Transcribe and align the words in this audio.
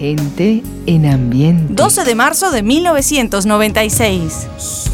Gente 0.00 0.62
en 0.86 1.04
ambiente. 1.04 1.74
12 1.74 2.04
de 2.04 2.14
marzo 2.14 2.50
de 2.50 2.62
1996. 2.62 4.89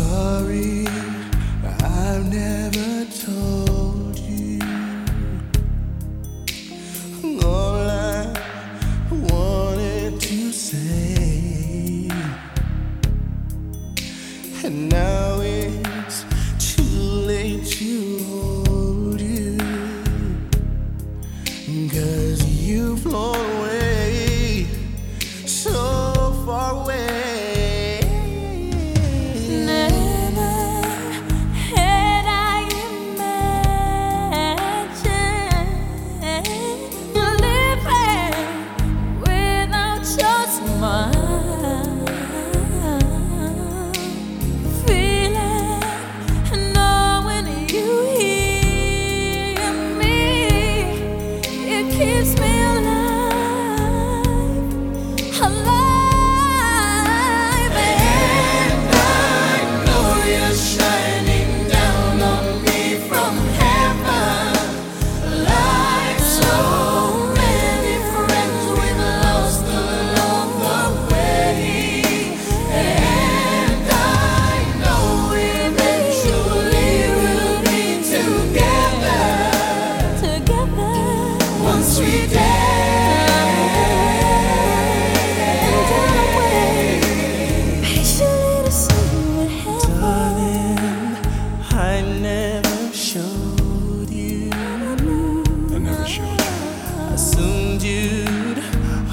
assumed 97.16 97.82
you'd 97.82 98.62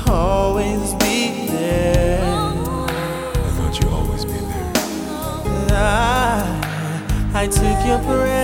always 0.09 0.93
be 0.95 1.47
there. 1.47 2.19
I 2.21 3.49
thought 3.55 3.79
you'd 3.79 3.93
always 3.93 4.25
be 4.25 4.33
there. 4.33 4.73
I, 5.71 7.31
I 7.33 7.47
took 7.47 7.87
your 7.87 7.99
breath. 7.99 8.42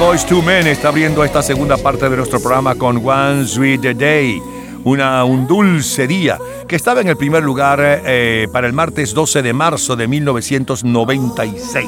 Boys 0.00 0.24
to 0.24 0.40
Men, 0.40 0.66
está 0.66 0.88
abriendo 0.88 1.22
esta 1.24 1.42
segunda 1.42 1.76
parte 1.76 2.08
de 2.08 2.16
nuestro 2.16 2.40
programa 2.40 2.74
con 2.74 3.06
One 3.06 3.46
Sweet 3.46 3.82
Day, 3.98 4.40
una, 4.82 5.24
un 5.24 5.46
dulce 5.46 6.06
día 6.06 6.38
que 6.66 6.74
estaba 6.74 7.02
en 7.02 7.08
el 7.08 7.18
primer 7.18 7.42
lugar 7.42 7.80
eh, 7.82 8.48
para 8.50 8.66
el 8.66 8.72
martes 8.72 9.12
12 9.12 9.42
de 9.42 9.52
marzo 9.52 9.96
de 9.96 10.08
1996. 10.08 11.86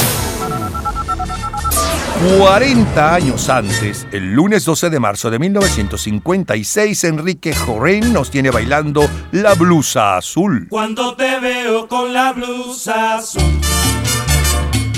40 2.38 3.14
años 3.14 3.48
antes, 3.48 4.06
el 4.12 4.34
lunes 4.34 4.66
12 4.66 4.90
de 4.90 5.00
marzo 5.00 5.30
de 5.30 5.38
1956, 5.38 7.04
Enrique 7.04 7.54
Jorén 7.54 8.12
nos 8.12 8.30
tiene 8.30 8.50
bailando 8.50 9.08
la 9.32 9.54
blusa 9.54 10.18
azul. 10.18 10.66
Cuando 10.68 11.16
te 11.16 11.40
veo 11.40 11.88
con 11.88 12.12
la 12.12 12.34
blusa 12.34 13.14
azul, 13.14 13.58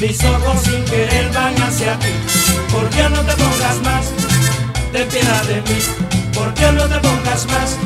mis 0.00 0.24
ojos 0.24 0.62
sin 0.62 0.84
querer 0.84 1.32
van 1.32 1.54
hacia 1.62 1.96
ti 2.00 2.33
¿Por 2.72 2.88
qué 2.90 3.08
no 3.08 3.20
te 3.20 3.32
pongas 3.32 3.80
más? 3.82 4.06
Ten 4.92 5.08
piedad 5.08 5.44
de 5.44 5.56
mí. 5.62 5.78
¿Por 6.34 6.52
qué 6.54 6.72
no 6.72 6.88
te 6.88 6.98
pongas 7.00 7.46
más? 7.46 7.78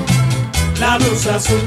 La 0.80 0.98
luz 0.98 1.26
azul. 1.26 1.60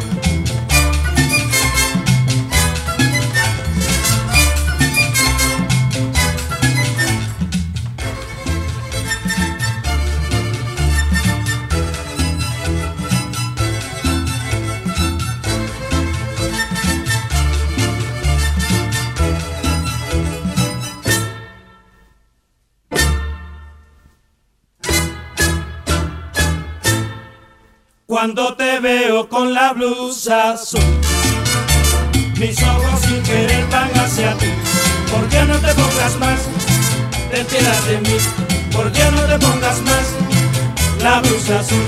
Cuando 28.21 28.53
te 28.53 28.79
veo 28.79 29.27
con 29.27 29.51
la 29.51 29.73
blusa 29.73 30.51
azul. 30.51 30.79
Mis 32.37 32.61
ojos 32.61 33.01
sin 33.01 33.19
querer 33.23 33.65
van 33.71 33.89
hacia 33.95 34.37
ti. 34.37 34.45
¿Por 35.11 35.27
qué 35.27 35.41
no 35.45 35.57
te 35.57 35.73
pongas 35.73 36.19
más? 36.19 36.39
Ten 37.31 37.47
piedad 37.47 37.81
de 37.87 37.97
mí. 37.97 38.17
¿Por 38.71 38.91
qué 38.91 39.03
no 39.09 39.21
te 39.23 39.39
pongas 39.39 39.81
más? 39.81 40.05
La 41.01 41.19
blusa 41.21 41.61
azul. 41.61 41.83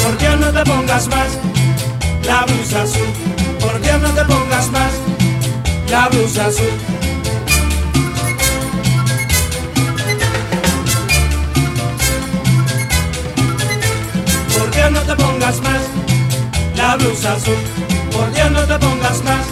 ¿Por 0.00 0.16
qué 0.16 0.36
no 0.36 0.52
te 0.52 0.70
pongas 0.70 1.08
más? 1.08 1.38
La 2.24 2.44
blusa 2.44 2.82
azul. 2.82 3.08
¿Por 3.58 3.80
qué 3.80 3.92
no 3.94 4.10
te 4.10 4.24
pongas 4.26 4.70
más? 4.70 4.92
La 5.90 6.08
blusa 6.08 6.46
azul. 6.46 7.03
No 14.90 15.00
te 15.00 15.16
pongas 15.16 15.60
más 15.62 15.80
la 16.76 16.96
blusa 16.96 17.32
azul. 17.34 17.54
Por 18.12 18.32
Dios 18.32 18.50
no 18.50 18.64
te 18.64 18.78
pongas 18.78 19.22
más 19.24 19.46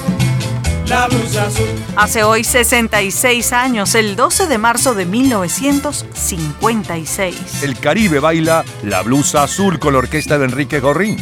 la 0.87 1.09
blusa 1.09 1.47
azul. 1.47 1.69
Hace 1.97 2.23
hoy 2.23 2.45
66 2.45 3.53
años, 3.53 3.95
el 3.95 4.17
12 4.17 4.47
de 4.47 4.59
marzo 4.59 4.95
de 4.95 5.07
1956. 5.07 7.63
El 7.63 7.79
Caribe 7.79 8.19
baila 8.19 8.63
la 8.83 9.01
blusa 9.03 9.45
azul 9.45 9.79
con 9.79 9.93
la 9.95 10.01
orquesta 10.01 10.37
de 10.39 10.45
Enrique 10.47 10.81
Gorrín. 10.81 11.17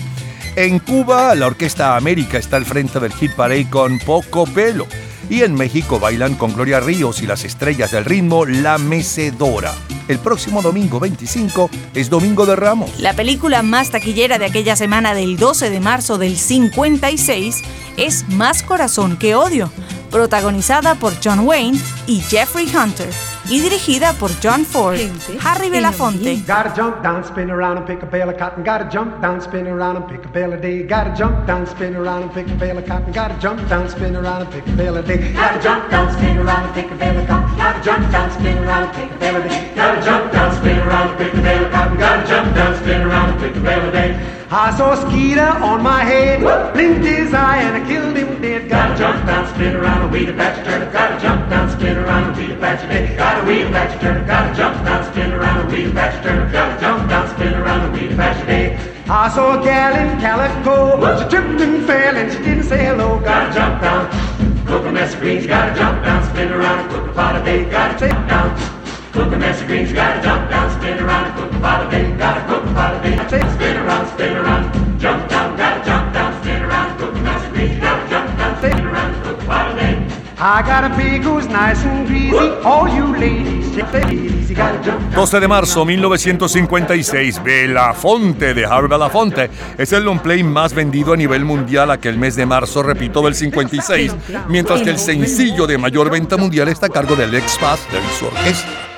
En 0.56 0.80
Cuba, 0.80 1.36
la 1.36 1.46
Orquesta 1.46 1.96
América 1.96 2.38
está 2.38 2.56
al 2.56 2.64
frente 2.64 2.98
del 2.98 3.12
hit 3.12 3.34
parade 3.34 3.70
con 3.70 4.00
Poco 4.00 4.46
Pelo. 4.46 4.88
Y 5.28 5.42
en 5.42 5.54
México 5.54 6.00
bailan 6.00 6.34
con 6.34 6.54
Gloria 6.54 6.80
Ríos 6.80 7.22
y 7.22 7.26
las 7.26 7.44
estrellas 7.44 7.92
del 7.92 8.04
ritmo 8.04 8.44
La 8.46 8.76
Mecedora. 8.78 9.72
El 10.10 10.18
próximo 10.18 10.60
domingo 10.60 10.98
25 10.98 11.70
es 11.94 12.10
Domingo 12.10 12.44
de 12.44 12.56
Ramos. 12.56 12.90
La 12.98 13.14
película 13.14 13.62
más 13.62 13.92
taquillera 13.92 14.40
de 14.40 14.44
aquella 14.46 14.74
semana 14.74 15.14
del 15.14 15.36
12 15.36 15.70
de 15.70 15.78
marzo 15.78 16.18
del 16.18 16.36
56 16.36 17.62
es 17.96 18.28
Más 18.30 18.64
Corazón 18.64 19.16
que 19.16 19.36
Odio, 19.36 19.70
protagonizada 20.10 20.96
por 20.96 21.12
John 21.22 21.46
Wayne 21.46 21.78
y 22.08 22.18
Jeffrey 22.22 22.66
Hunter 22.74 23.08
y 23.50 23.58
dirigida 23.58 24.12
por 24.12 24.30
John 24.40 24.64
Ford, 24.64 24.96
Harry 25.42 25.70
Belafonte. 25.70 26.42
Gotta 26.46 26.72
jump 26.74 27.02
down, 27.02 27.24
spin 27.24 27.50
around 27.50 27.78
and 27.78 27.86
pick 27.86 28.00
a 28.02 28.06
bale 28.06 28.30
of 28.30 28.38
cotton. 28.38 28.62
Gotta 28.62 28.88
jump 28.88 29.20
down, 29.20 29.40
spin 29.40 29.66
around 29.66 29.96
and 29.96 30.06
pick 30.06 30.24
a 30.24 30.28
bale 30.28 30.52
of 30.52 30.60
day. 30.60 30.84
Gotta 30.84 31.12
jump 31.16 31.46
down, 31.46 31.66
spin 31.66 31.96
around 31.96 32.22
and 32.22 32.32
pick 32.32 32.46
a 32.46 32.54
bale 32.54 32.78
of 32.78 32.86
cotton. 32.86 33.12
Gotta 33.12 33.36
jump 33.40 33.68
down, 33.68 33.88
spin 33.88 34.14
around 34.16 34.42
and 34.42 34.52
pick 34.52 34.66
a 34.66 34.70
bale 34.76 34.96
of 34.96 35.04
day. 35.04 35.32
Gotta 35.32 35.60
jump 35.60 35.90
down, 35.90 36.12
spin 36.12 36.38
around 36.38 36.64
and 36.64 36.74
pick 36.74 36.90
a 36.90 36.94
bale 36.94 37.18
of 37.18 37.26
cotton. 37.26 37.56
Gotta 37.58 37.82
jump 37.82 38.12
down, 38.12 38.30
spin 38.30 38.58
around 38.58 38.82
and 38.84 38.94
pick 38.94 39.10
a 39.10 39.18
bale 39.18 39.36
of 39.36 39.48
day. 39.48 39.72
Gotta 39.74 40.04
jump 40.04 40.32
down, 40.32 40.56
spin 40.56 40.78
around 40.78 41.08
and 41.10 41.18
pick 41.18 41.34
a 41.34 41.42
bale 41.42 41.64
of 41.64 41.72
cotton. 41.72 41.98
Gotta 41.98 42.28
jump 42.28 42.54
down, 42.54 42.76
spin 42.76 43.02
around 43.02 43.30
and 43.30 43.40
pick 43.40 43.56
a 43.56 43.60
bale 43.60 43.84
of 43.84 43.92
day. 43.92 44.39
I 44.52 44.76
saw 44.76 44.94
a 44.94 44.96
skeeter 44.96 45.46
on 45.62 45.80
my 45.80 46.02
head, 46.02 46.40
blinked 46.74 47.06
his 47.06 47.32
eye 47.32 47.62
and 47.62 47.80
I 47.80 47.86
killed 47.86 48.16
him 48.16 48.42
dead. 48.42 48.68
Gotta 48.68 48.98
jump 48.98 49.24
down, 49.24 49.46
spin 49.54 49.76
around 49.76 50.02
and 50.02 50.10
weed 50.10 50.28
a 50.28 50.32
patch 50.32 50.66
turtle. 50.66 50.90
Gotta 50.90 51.20
jump 51.20 51.48
down, 51.48 51.70
spin 51.70 51.96
around 51.96 52.24
and 52.24 52.36
weed 52.36 52.50
a 52.50 52.56
patch 52.56 52.80
dead. 52.88 53.16
Gotta 53.16 53.46
weed 53.46 53.62
a 53.62 53.70
patch 53.70 54.00
turtle. 54.00 54.26
Gotta 54.26 54.52
jump 54.56 54.84
down, 54.84 55.12
spin 55.12 55.32
around 55.32 55.60
and 55.60 55.70
weed 55.70 55.86
a 55.86 55.92
patch 55.92 56.24
turtle. 56.24 56.50
Gotta 56.50 56.80
jump 56.80 57.08
down, 57.08 57.28
spin 57.28 57.54
around 57.54 57.80
and 57.82 57.92
weed 57.94 58.10
a 58.10 58.16
patch 58.16 58.44
dead. 58.44 59.08
I 59.08 59.28
saw 59.28 59.60
a 59.60 59.62
gal 59.62 59.94
in 59.94 60.18
calico, 60.18 60.98
she 61.22 61.28
tripped 61.28 61.60
and 61.60 61.86
fell 61.86 62.16
and 62.16 62.32
she 62.32 62.38
didn't 62.38 62.64
say 62.64 62.84
hello. 62.84 63.20
Gotta 63.20 63.54
jump 63.54 63.80
down, 63.80 64.66
cook 64.66 64.84
a 64.84 64.90
mess 64.90 65.14
of 65.14 65.20
greens. 65.20 65.46
Gotta 65.46 65.78
jump 65.78 66.02
down, 66.04 66.28
spin 66.28 66.50
around 66.50 66.80
and 66.80 66.90
cook 66.90 67.08
a 67.08 67.12
pot 67.12 67.36
of 67.36 67.44
bacon. 67.44 67.70
Gotta 67.70 68.08
jump 68.08 68.28
down. 68.28 68.79
Cook 69.12 69.32
a 69.32 69.38
mess 69.38 69.60
of 69.60 69.66
greens, 69.66 69.92
gotta 69.92 70.22
jump 70.22 70.48
down, 70.48 70.70
spin 70.80 70.98
around, 71.02 71.24
and 71.26 71.34
cook 71.36 71.52
a 71.52 71.60
pot 71.60 71.84
of 71.84 71.90
bacon, 71.90 72.16
gotta 72.16 72.46
cook 72.46 72.62
a 72.62 72.74
pot 72.74 72.94
of 72.94 73.02
bacon, 73.02 73.28
spin 73.28 73.76
around, 73.76 74.06
spin 74.14 74.36
around, 74.36 75.00
Jump 75.00 75.28
down, 75.28 75.56
gotta 75.56 75.84
jump 75.84 76.12
down, 76.12 76.42
spin 76.42 76.62
around, 76.62 76.98
cook 76.98 77.14
a 77.14 77.20
mess 77.20 77.44
of 77.44 77.52
greens, 77.52 77.80
gotta 77.80 78.08
jump 78.08 78.38
down, 78.38 78.56
spin 78.58 78.86
around, 78.86 79.22
cook 79.24 79.42
a 79.42 79.46
pot 79.46 79.70
of 79.70 79.76
bacon. 79.76 80.06
I 80.38 80.62
got 80.62 80.84
a 80.84 80.90
pig 80.96 81.22
who's 81.24 81.48
nice 81.48 81.84
and 81.84 82.06
greasy. 82.06 82.38
All 82.64 82.88
you 82.88 83.16
ladies, 83.16 83.74
take 83.74 84.12
it 84.12 84.12
easy. 84.12 84.54
Gotta 84.54 84.80
jump 84.84 85.14
12 85.14 85.40
de 85.40 85.48
marzo 85.48 85.84
1956, 85.84 87.42
Belafonte 87.42 88.54
de 88.54 88.64
Harry 88.64 88.88
Belafonte 88.88 89.50
es 89.76 89.92
el 89.92 90.04
long 90.04 90.20
play 90.20 90.44
más 90.44 90.72
vendido 90.72 91.14
a 91.14 91.16
nivel 91.16 91.44
mundial 91.44 91.90
aquel 91.90 92.16
mes 92.16 92.36
de 92.36 92.46
marzo, 92.46 92.82
repito, 92.82 93.22
del 93.22 93.34
56, 93.34 94.14
mientras 94.48 94.82
que 94.82 94.90
el 94.90 94.98
sencillo 94.98 95.66
de 95.66 95.78
mayor 95.78 96.10
venta 96.10 96.36
mundial 96.36 96.68
está 96.68 96.86
a 96.86 96.90
cargo 96.90 97.16
del 97.16 97.34
ex-Pass 97.34 97.88
de 97.90 98.00
su 98.18 98.26
orquesta. 98.26 98.89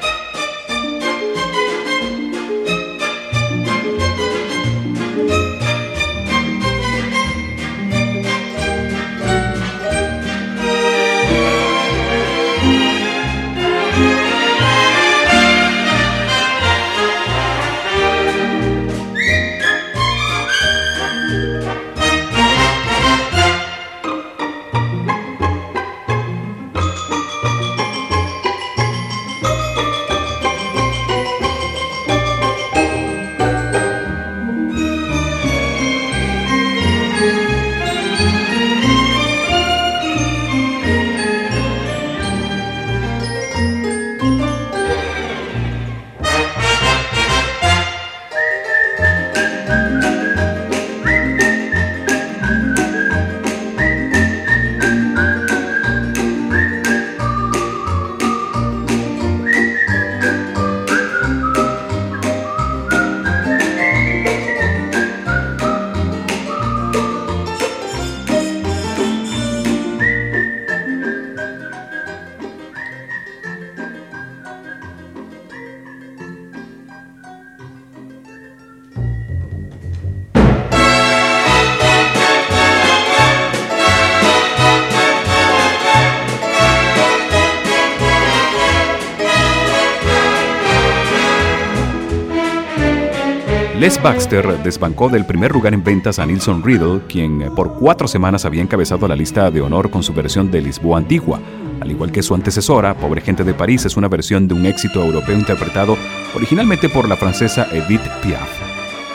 Les 93.82 94.00
Baxter 94.00 94.62
desbancó 94.62 95.08
del 95.08 95.26
primer 95.26 95.50
lugar 95.50 95.74
en 95.74 95.82
ventas 95.82 96.20
a 96.20 96.24
Nilsson 96.24 96.62
Riddle, 96.62 97.00
quien 97.08 97.52
por 97.56 97.74
cuatro 97.74 98.06
semanas 98.06 98.44
había 98.44 98.62
encabezado 98.62 99.08
la 99.08 99.16
lista 99.16 99.50
de 99.50 99.60
honor 99.60 99.90
con 99.90 100.04
su 100.04 100.14
versión 100.14 100.52
de 100.52 100.60
Lisboa 100.60 100.98
Antigua. 100.98 101.40
Al 101.80 101.90
igual 101.90 102.12
que 102.12 102.22
su 102.22 102.32
antecesora, 102.32 102.94
Pobre 102.94 103.22
Gente 103.22 103.42
de 103.42 103.54
París 103.54 103.84
es 103.84 103.96
una 103.96 104.06
versión 104.06 104.46
de 104.46 104.54
un 104.54 104.66
éxito 104.66 105.04
europeo 105.04 105.36
interpretado 105.36 105.96
originalmente 106.32 106.88
por 106.88 107.08
la 107.08 107.16
francesa 107.16 107.66
Edith 107.72 108.06
Piaf. 108.22 108.48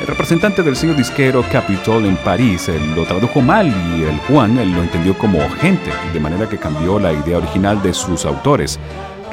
El 0.01 0.07
representante 0.07 0.62
del 0.62 0.75
sello 0.75 0.95
disquero 0.95 1.45
Capitol 1.50 2.05
en 2.05 2.17
París 2.17 2.69
lo 2.93 3.05
tradujo 3.05 3.39
mal 3.39 3.67
y 3.67 4.03
el 4.03 4.17
Juan 4.27 4.57
lo 4.57 4.83
entendió 4.83 5.17
como 5.17 5.39
gente, 5.62 5.91
de 6.12 6.19
manera 6.19 6.50
que 6.50 6.57
cambió 6.57 7.00
la 7.00 7.13
idea 7.13 7.38
original 7.38 7.81
de 7.81 7.93
sus 7.93 8.25
autores. 8.25 8.77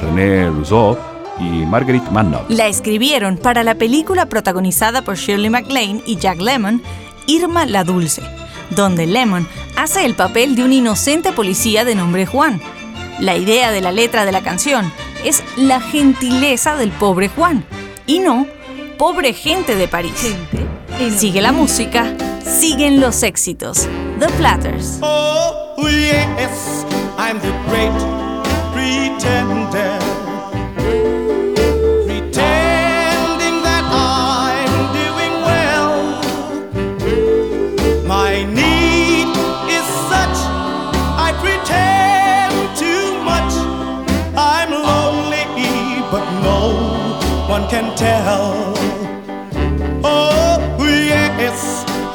René 0.01 0.49
Rousseau 0.49 0.97
y 1.39 1.67
Marguerite 1.67 2.11
Mannock. 2.11 2.49
La 2.49 2.67
escribieron 2.69 3.37
para 3.37 3.65
la 3.65 3.75
película 3.75 4.27
protagonizada 4.27 5.03
por 5.03 5.17
Shirley 5.17 5.51
MacLaine 5.51 6.03
y 6.07 6.17
Jack 6.17 6.41
Lemmon, 6.41 6.83
Irma 7.27 7.67
la 7.67 7.85
Dulce, 7.85 8.23
donde 8.71 9.07
Lemmon 9.07 9.47
hace 9.77 10.05
el 10.05 10.15
papel 10.15 10.57
de 10.57 10.65
un 10.65 10.73
inocente 10.73 11.33
policía 11.33 11.85
de 11.85 11.95
nombre 11.95 12.27
Juan. 12.27 12.61
La 13.21 13.37
idea 13.37 13.71
de 13.71 13.81
la 13.81 13.93
letra 13.93 14.25
de 14.25 14.33
la 14.33 14.43
canción 14.43 14.93
es 15.25 15.43
la 15.57 15.81
gentileza 15.81 16.77
del 16.77 16.91
pobre 16.91 17.29
Juan 17.29 17.65
y 18.07 18.19
no 18.19 18.47
pobre 18.99 19.33
gente 19.33 19.77
de 19.77 19.89
París. 19.89 20.35
Sigue 21.17 21.43
la 21.43 21.53
música, 21.53 22.13
siguen 22.45 23.01
los 23.01 23.23
éxitos. 23.23 23.89
The 24.21 24.29
Platters. 24.39 24.99
Oh, 25.03 25.77
yes, 25.89 26.87
I'm 27.19 27.41
the 27.41 27.53
great 27.69 27.93
pretender. 28.73 29.94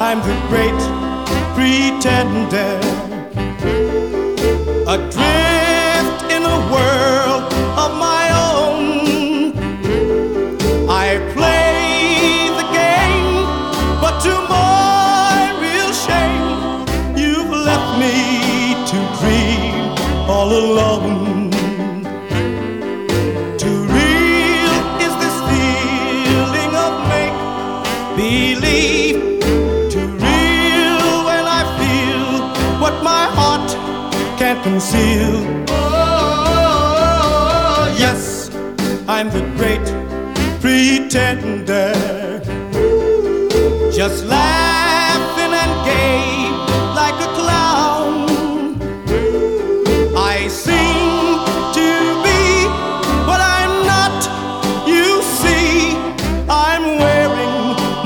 I'm 0.02 0.18
the 0.20 0.34
great 0.48 0.80
pretender. 1.54 3.09
Conceal. 34.70 35.34
Oh, 35.68 36.76
yes, 37.98 38.50
I'm 39.08 39.28
the 39.30 39.42
great 39.58 39.86
pretender. 40.62 41.92
Just 43.92 44.24
laughing 44.26 45.52
and 45.62 45.72
gay 45.90 46.24
like 47.00 47.18
a 47.28 47.30
clown. 47.38 48.12
I 50.16 50.46
seem 50.48 51.42
to 51.78 51.88
be 52.26 52.42
what 53.28 53.40
I'm 53.58 53.74
not. 53.92 54.18
You 54.86 55.06
see, 55.38 55.96
I'm 56.48 56.84
wearing 57.02 57.56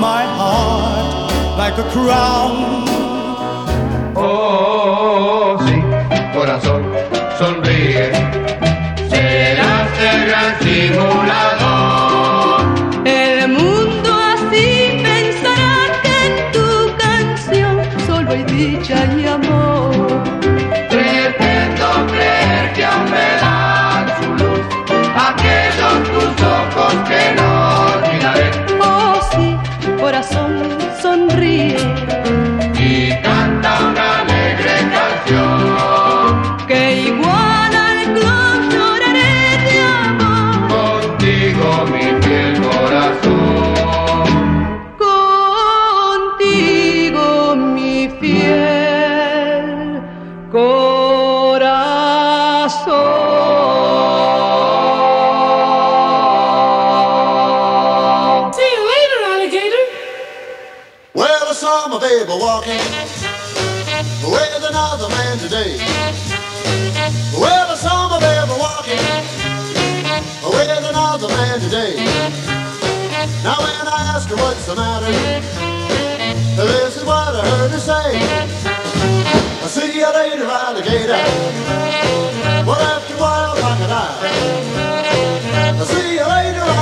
my 0.09 0.23
heart 0.39 1.59
like 1.59 1.77
a 1.77 1.87
crown. 1.91 2.74
My 62.23 62.37
walking 62.39 62.79
with 64.23 64.65
another 64.71 65.09
man 65.09 65.37
today. 65.39 65.77
Well, 67.35 67.71
I 67.71 67.75
saw 67.75 68.09
my 68.09 68.21
baby 68.21 68.55
walking 68.55 69.03
with 70.47 70.85
another 70.91 71.29
man 71.29 71.61
today. 71.61 71.97
Now, 73.43 73.59
when 73.59 73.89
I 73.89 74.15
asked 74.15 74.31
her 74.31 74.37
what's 74.37 74.65
the 74.67 74.77
matter, 74.77 75.11
this 76.57 76.97
is 76.97 77.05
what 77.05 77.35
I 77.35 77.45
heard 77.49 77.73
her 77.73 77.81
say. 77.81 78.07
I 79.65 79.67
see 79.67 79.99
you 79.99 80.07
later, 80.15 80.45
alligator. 80.45 81.19
Well, 82.65 82.81
after 82.81 83.15
a 83.15 83.19
while, 83.19 83.57
crocodile. 83.57 84.19
I 85.81 85.85
see 85.85 86.15
you 86.15 86.27
later, 86.29 86.74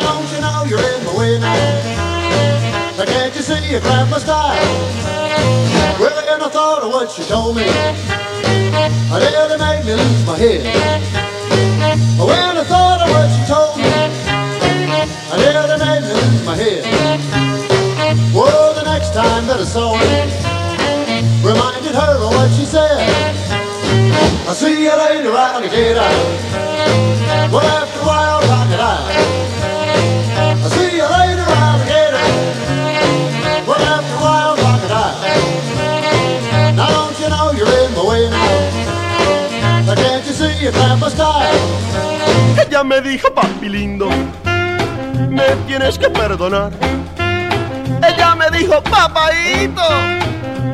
Now 0.00 0.14
don't 0.14 0.32
you 0.32 0.40
know 0.40 0.64
you're 0.64 0.80
in 0.80 1.04
my 1.04 1.12
way 1.18 1.38
now? 1.38 2.96
Now 2.96 3.04
can't 3.04 3.34
you 3.34 3.42
see 3.42 3.70
you 3.70 3.80
grab 3.80 4.08
my 4.08 4.18
style? 4.18 4.56
Well, 6.00 6.24
then 6.24 6.40
I 6.40 6.48
thought 6.48 6.82
of 6.82 6.90
what 6.90 7.10
she 7.10 7.22
told 7.24 7.56
me. 7.56 7.64
I 7.68 9.18
nearly 9.20 9.58
made 9.58 9.84
me 9.84 9.92
lose 10.00 10.24
my 10.26 10.36
head. 10.38 10.64
When 12.16 12.56
I 12.56 12.64
thought 12.64 13.02
of 13.04 13.10
what 13.12 13.28
she 13.28 13.44
told 13.44 13.76
me, 13.76 13.92
I 15.28 15.36
nearly 15.36 15.76
made 15.84 16.02
me 16.08 16.12
lose 16.16 16.44
my 16.46 16.56
head. 16.56 16.82
Well, 18.34 18.74
the 18.74 18.84
next 18.84 19.12
time 19.12 19.46
that 19.48 19.60
I 19.60 19.64
saw 19.64 19.96
her, 19.98 20.26
reminded 21.44 21.94
her 21.94 22.16
of 22.24 22.32
what 22.32 22.50
she 22.52 22.64
said. 22.64 23.04
I'll 24.48 24.54
see 24.54 24.82
you 24.82 24.96
later, 24.96 25.36
alligator. 25.36 26.10
Well, 27.52 27.66
after 27.66 28.00
a 28.00 28.06
while, 28.06 28.49
Ella 42.58 42.84
me 42.84 43.00
dijo, 43.00 43.32
papi 43.34 43.68
lindo, 43.68 44.08
me 45.28 45.56
tienes 45.66 45.98
que 45.98 46.08
perdonar. 46.08 46.72
Ella 48.06 48.34
me 48.34 48.50
dijo, 48.56 48.82
papaito, 48.82 49.82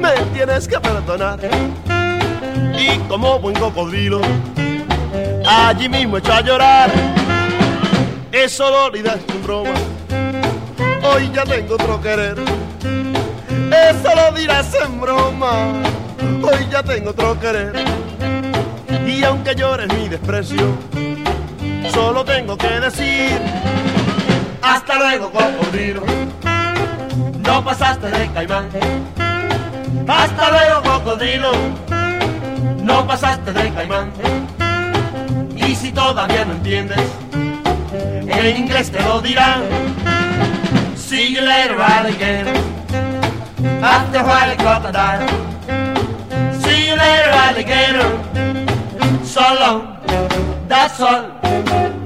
me 0.00 0.12
tienes 0.35 0.69
que 0.69 0.79
perdonar. 0.79 1.38
Y 2.79 2.99
como 3.09 3.38
buen 3.38 3.57
cocodrilo, 3.59 4.21
allí 5.47 5.88
mismo 5.88 6.19
echó 6.19 6.33
a 6.33 6.41
llorar. 6.43 6.91
Eso 8.31 8.69
lo 8.71 8.85
olvidas 8.87 9.19
en 9.29 9.43
broma, 9.43 9.75
hoy 11.11 11.31
ya 11.33 11.45
tengo 11.45 11.75
otro 11.75 12.00
querer. 12.03 12.37
Eso 13.91 14.15
lo 14.15 14.37
dirás 14.37 14.75
en 14.75 15.00
broma, 15.00 15.73
hoy 16.43 16.69
ya 16.71 16.83
tengo 16.83 17.11
otro 17.11 17.38
querer. 17.41 17.73
Y 19.07 19.25
aunque 19.25 19.55
llores 19.55 19.89
mi 19.95 20.09
desprecio, 20.09 20.77
solo 21.93 22.25
tengo 22.25 22.57
que 22.59 22.81
decir 22.81 23.41
hasta 24.61 24.97
luego 24.97 25.31
cocodrilo 25.31 26.03
no 27.39 27.65
pasaste 27.65 28.09
de 28.11 28.29
caimán. 28.33 28.69
Hasta 30.09 30.51
luego 30.51 30.83
cocodrilo 30.83 31.53
no 32.83 33.07
pasaste 33.07 33.53
de 33.53 33.73
caimán. 33.73 34.13
Y 35.57 35.75
si 35.75 35.93
todavía 35.93 36.45
no 36.45 36.53
entiendes 36.53 37.01
en 37.93 38.57
inglés 38.57 38.91
te 38.91 39.01
lo 39.03 39.21
dirán. 39.21 39.63
See 40.97 41.33
you 41.33 41.41
later 41.41 41.81
alligator 41.81 42.53
after 43.83 44.19
a 44.19 44.25
while 44.25 44.57
crocodile 44.57 45.27
see 46.61 46.89
you 46.89 46.97
later 46.97 47.31
alligator 47.31 48.56
so 49.37 49.55
long 49.61 49.83
that's 50.66 50.99
all 50.99 51.26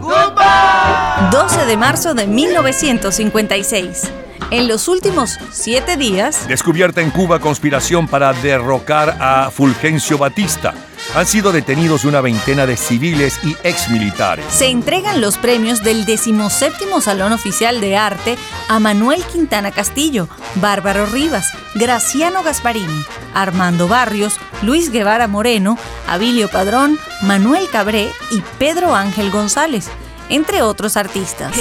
goodbye 0.01 1.31
12 1.31 1.65
de 1.67 1.77
marzo 1.77 2.13
de 2.15 2.27
1956. 2.27 4.11
En 4.51 4.67
los 4.67 4.89
últimos 4.89 5.39
siete 5.53 5.97
días, 5.97 6.49
Descubierta 6.49 7.01
en 7.03 7.11
Cuba 7.11 7.39
conspiración 7.39 8.09
para 8.09 8.33
derrocar 8.33 9.17
a 9.21 9.53
Fulgencio 9.53 10.19
Batista. 10.19 10.75
Han 11.15 11.27
sido 11.27 11.51
detenidos 11.51 12.05
una 12.05 12.21
veintena 12.21 12.67
de 12.67 12.77
civiles 12.77 13.41
y 13.43 13.57
exmilitares. 13.65 14.45
se 14.49 14.69
entregan 14.69 15.21
los 15.21 15.39
premios 15.39 15.83
del 15.83 16.05
17 16.05 17.01
Salón 17.01 17.33
Oficial 17.33 17.81
de 17.81 17.97
Arte 17.97 18.39
a 18.69 18.79
Manuel 18.79 19.25
Quintana 19.25 19.73
Castillo, 19.73 20.29
Bárbaro 20.57 21.07
Rivas, 21.07 21.53
Graciano 21.75 22.45
Gasparini, 22.45 23.05
Armando 23.35 23.89
Barrios, 23.89 24.37
Luis 24.63 24.93
Guevara 24.93 25.27
Moreno, 25.27 25.77
Abilio 26.07 26.49
Padrón, 26.49 26.97
Manuel 27.23 27.69
Cabré 27.71 28.13
y 28.31 28.41
Pedro 28.59 28.95
Ángel 28.95 29.33
González, 29.33 29.89
entre 30.29 30.63
otros 30.63 30.97
artistas. 30.97 31.53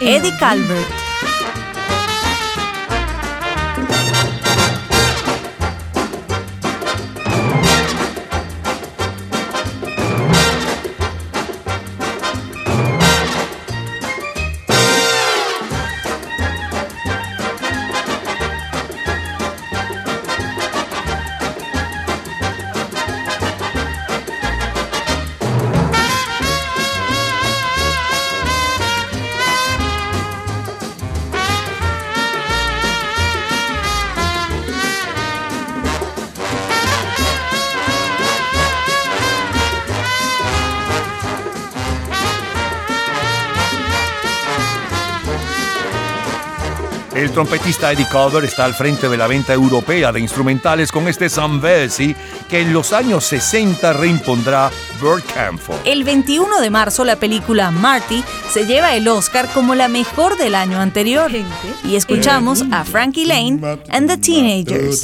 Eddie 0.00 0.36
Calvert. 0.38 0.86
El 47.18 47.32
trompetista 47.32 47.90
Eddie 47.90 48.06
Cover 48.08 48.44
está 48.44 48.64
al 48.64 48.74
frente 48.74 49.08
de 49.08 49.16
la 49.16 49.26
venta 49.26 49.52
europea 49.52 50.12
de 50.12 50.20
instrumentales 50.20 50.92
con 50.92 51.08
este 51.08 51.28
Sanvesi 51.28 52.14
que 52.48 52.60
en 52.60 52.72
los 52.72 52.92
años 52.92 53.24
60 53.24 53.92
reimpondrá 53.94 54.70
Burt 55.00 55.24
Camford. 55.34 55.80
El 55.84 56.04
21 56.04 56.60
de 56.60 56.70
marzo 56.70 57.04
la 57.04 57.16
película 57.16 57.72
Marty 57.72 58.22
se 58.52 58.66
lleva 58.66 58.94
el 58.94 59.08
Oscar 59.08 59.48
como 59.52 59.74
la 59.74 59.88
mejor 59.88 60.38
del 60.38 60.54
año 60.54 60.78
anterior. 60.78 61.32
Y 61.84 61.96
escuchamos 61.96 62.62
a 62.70 62.84
Frankie 62.84 63.26
Lane 63.26 63.80
and 63.90 64.08
the 64.08 64.16
Teenagers. 64.16 65.02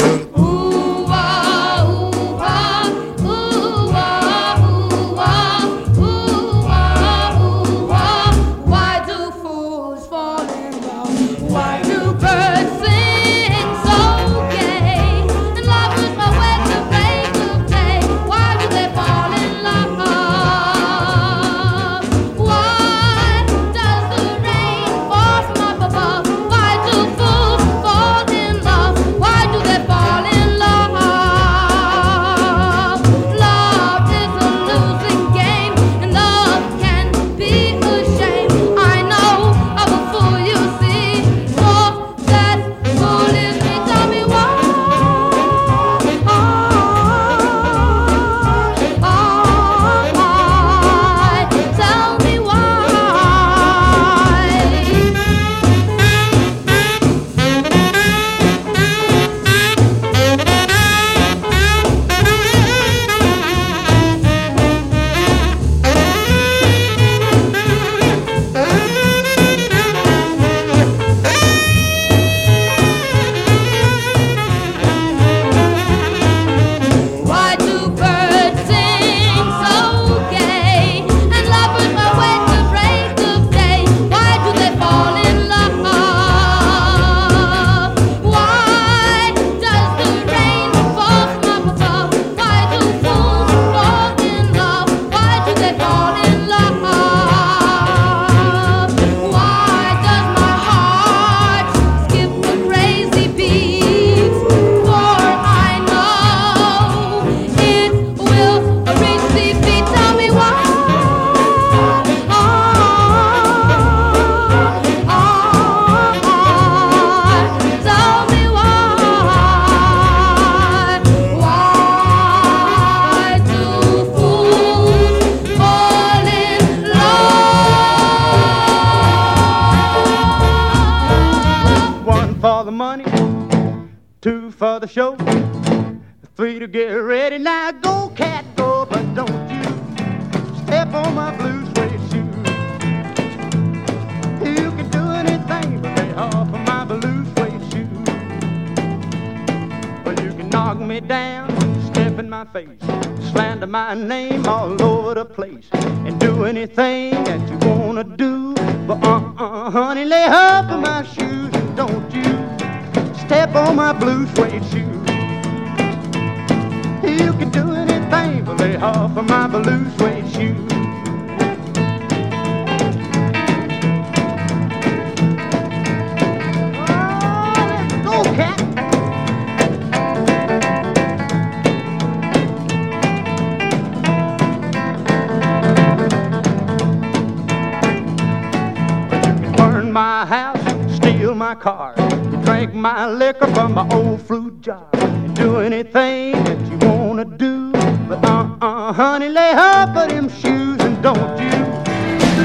My 191.44 191.54
car, 191.54 191.94
drink 192.42 192.72
my 192.72 193.06
liquor 193.06 193.46
from 193.48 193.74
my 193.74 193.86
old 193.90 194.18
fruit 194.22 194.62
jar, 194.62 194.88
do 195.34 195.58
anything 195.58 196.32
that 196.44 196.58
you 196.70 196.78
wanna 196.88 197.26
do. 197.26 197.70
But 198.08 198.24
uh-uh, 198.24 198.94
honey, 198.94 199.28
lay 199.28 199.52
off 199.52 199.94
of 199.94 200.08
them 200.08 200.30
shoes 200.30 200.80
and 200.80 200.96
don't 201.02 201.38
you. 201.44 201.60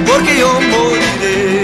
Porque 0.06 0.34
yo 0.44 0.52
moriré. 0.72 1.64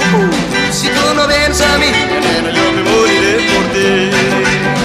Uh, 0.00 0.72
si 0.72 0.88
tú 0.88 1.02
no 1.14 1.26
vienes 1.28 1.60
a 1.60 1.76
mí, 1.76 1.90
nena, 2.24 2.50
yo 2.56 2.64
me 2.72 2.82
moriré 2.88 3.34
por 3.50 3.64
ti. 3.74 4.79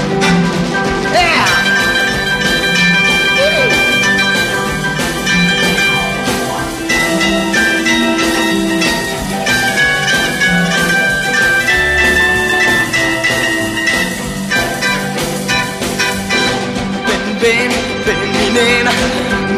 Nena, 18.55 18.91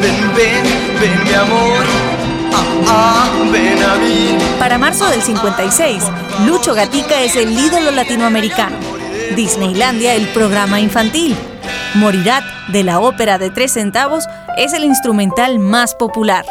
ven, 0.02 0.36
ven, 0.36 0.64
ven 1.00 1.24
mi 1.24 1.34
amor, 1.34 1.86
ah, 2.54 2.66
ah, 2.88 3.30
ven 3.52 3.84
a 3.84 3.96
mí. 3.96 4.38
Para 4.60 4.78
marzo 4.78 5.10
del 5.10 5.22
56, 5.22 6.04
Lucho 6.46 6.74
Gatica 6.74 7.22
es 7.22 7.36
el 7.36 7.52
ídolo 7.52 7.92
latinoamericano. 7.92 8.78
Disneylandia, 9.36 10.16
el 10.16 10.28
programa 10.30 10.80
infantil. 10.80 11.36
Morirat, 11.96 12.44
de 12.70 12.84
la 12.84 13.00
ópera 13.00 13.38
de 13.38 13.50
tres 13.50 13.74
centavos, 13.74 14.26
es 14.58 14.74
el 14.74 14.84
instrumental 14.84 15.60
más 15.60 15.96
popular, 15.96 16.46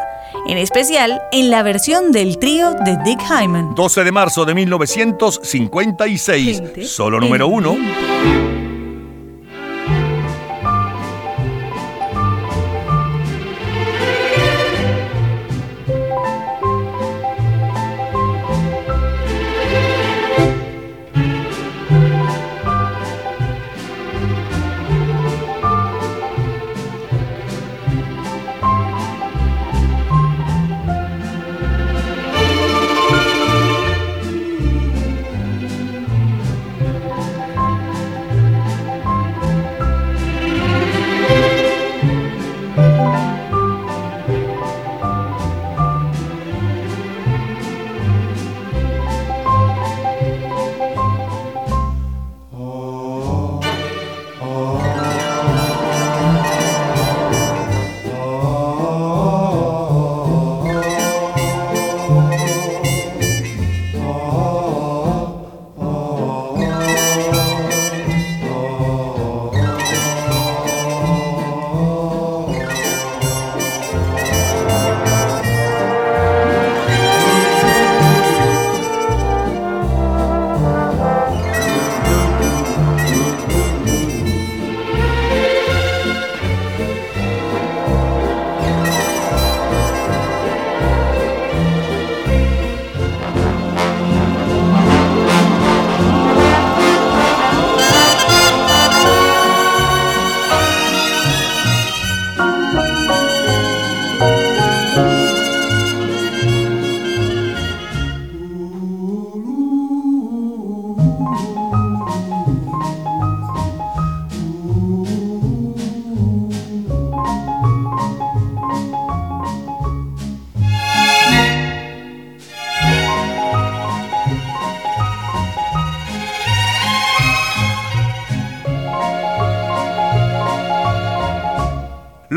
en 0.49 0.59
especial 0.59 1.21
en 1.33 1.51
la 1.51 1.63
versión 1.63 2.13
del 2.13 2.39
trío 2.39 2.73
de 2.85 2.99
Dick 3.05 3.21
Hyman. 3.21 3.75
12 3.75 4.05
de 4.05 4.13
marzo 4.13 4.45
de 4.45 4.55
1956, 4.55 6.63
solo 6.85 7.21
número 7.21 7.49
uno. 7.49 7.77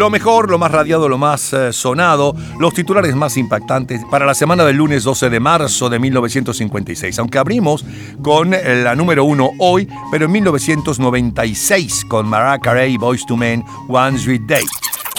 Lo 0.09 0.13
mejor, 0.13 0.49
lo 0.49 0.57
más 0.57 0.71
radiado, 0.71 1.07
lo 1.07 1.19
más 1.19 1.53
eh, 1.53 1.71
sonado, 1.71 2.35
los 2.57 2.73
titulares 2.73 3.13
más 3.13 3.37
impactantes 3.37 4.01
para 4.09 4.25
la 4.25 4.33
semana 4.33 4.65
del 4.65 4.77
lunes 4.77 5.03
12 5.03 5.29
de 5.29 5.39
marzo 5.39 5.87
de 5.87 5.99
1956. 5.99 7.19
Aunque 7.19 7.37
abrimos 7.37 7.85
con 8.19 8.55
eh, 8.55 8.81
la 8.83 8.95
número 8.95 9.23
uno 9.23 9.51
hoy, 9.59 9.87
pero 10.11 10.25
en 10.25 10.31
1996 10.31 12.05
con 12.05 12.27
Mariah 12.27 12.57
Carey, 12.57 12.97
Boys 12.97 13.23
to 13.27 13.37
Men, 13.37 13.63
One 13.87 14.17
Sweet 14.17 14.41
Day. 14.47 14.63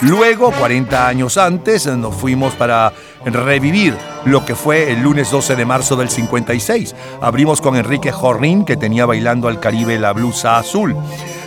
Luego, 0.02 0.50
40 0.50 1.06
años 1.06 1.36
antes, 1.36 1.86
nos 1.86 2.16
fuimos 2.16 2.54
para 2.54 2.92
revivir 3.24 3.94
lo 4.24 4.44
que 4.44 4.56
fue 4.56 4.90
el 4.90 5.02
lunes 5.02 5.30
12 5.30 5.54
de 5.54 5.66
marzo 5.66 5.94
del 5.94 6.10
56. 6.10 6.96
Abrimos 7.20 7.60
con 7.60 7.76
Enrique 7.76 8.10
Jorrín, 8.10 8.64
que 8.64 8.76
tenía 8.76 9.06
bailando 9.06 9.46
al 9.46 9.60
Caribe 9.60 10.00
la 10.00 10.12
blusa 10.12 10.58
azul. 10.58 10.96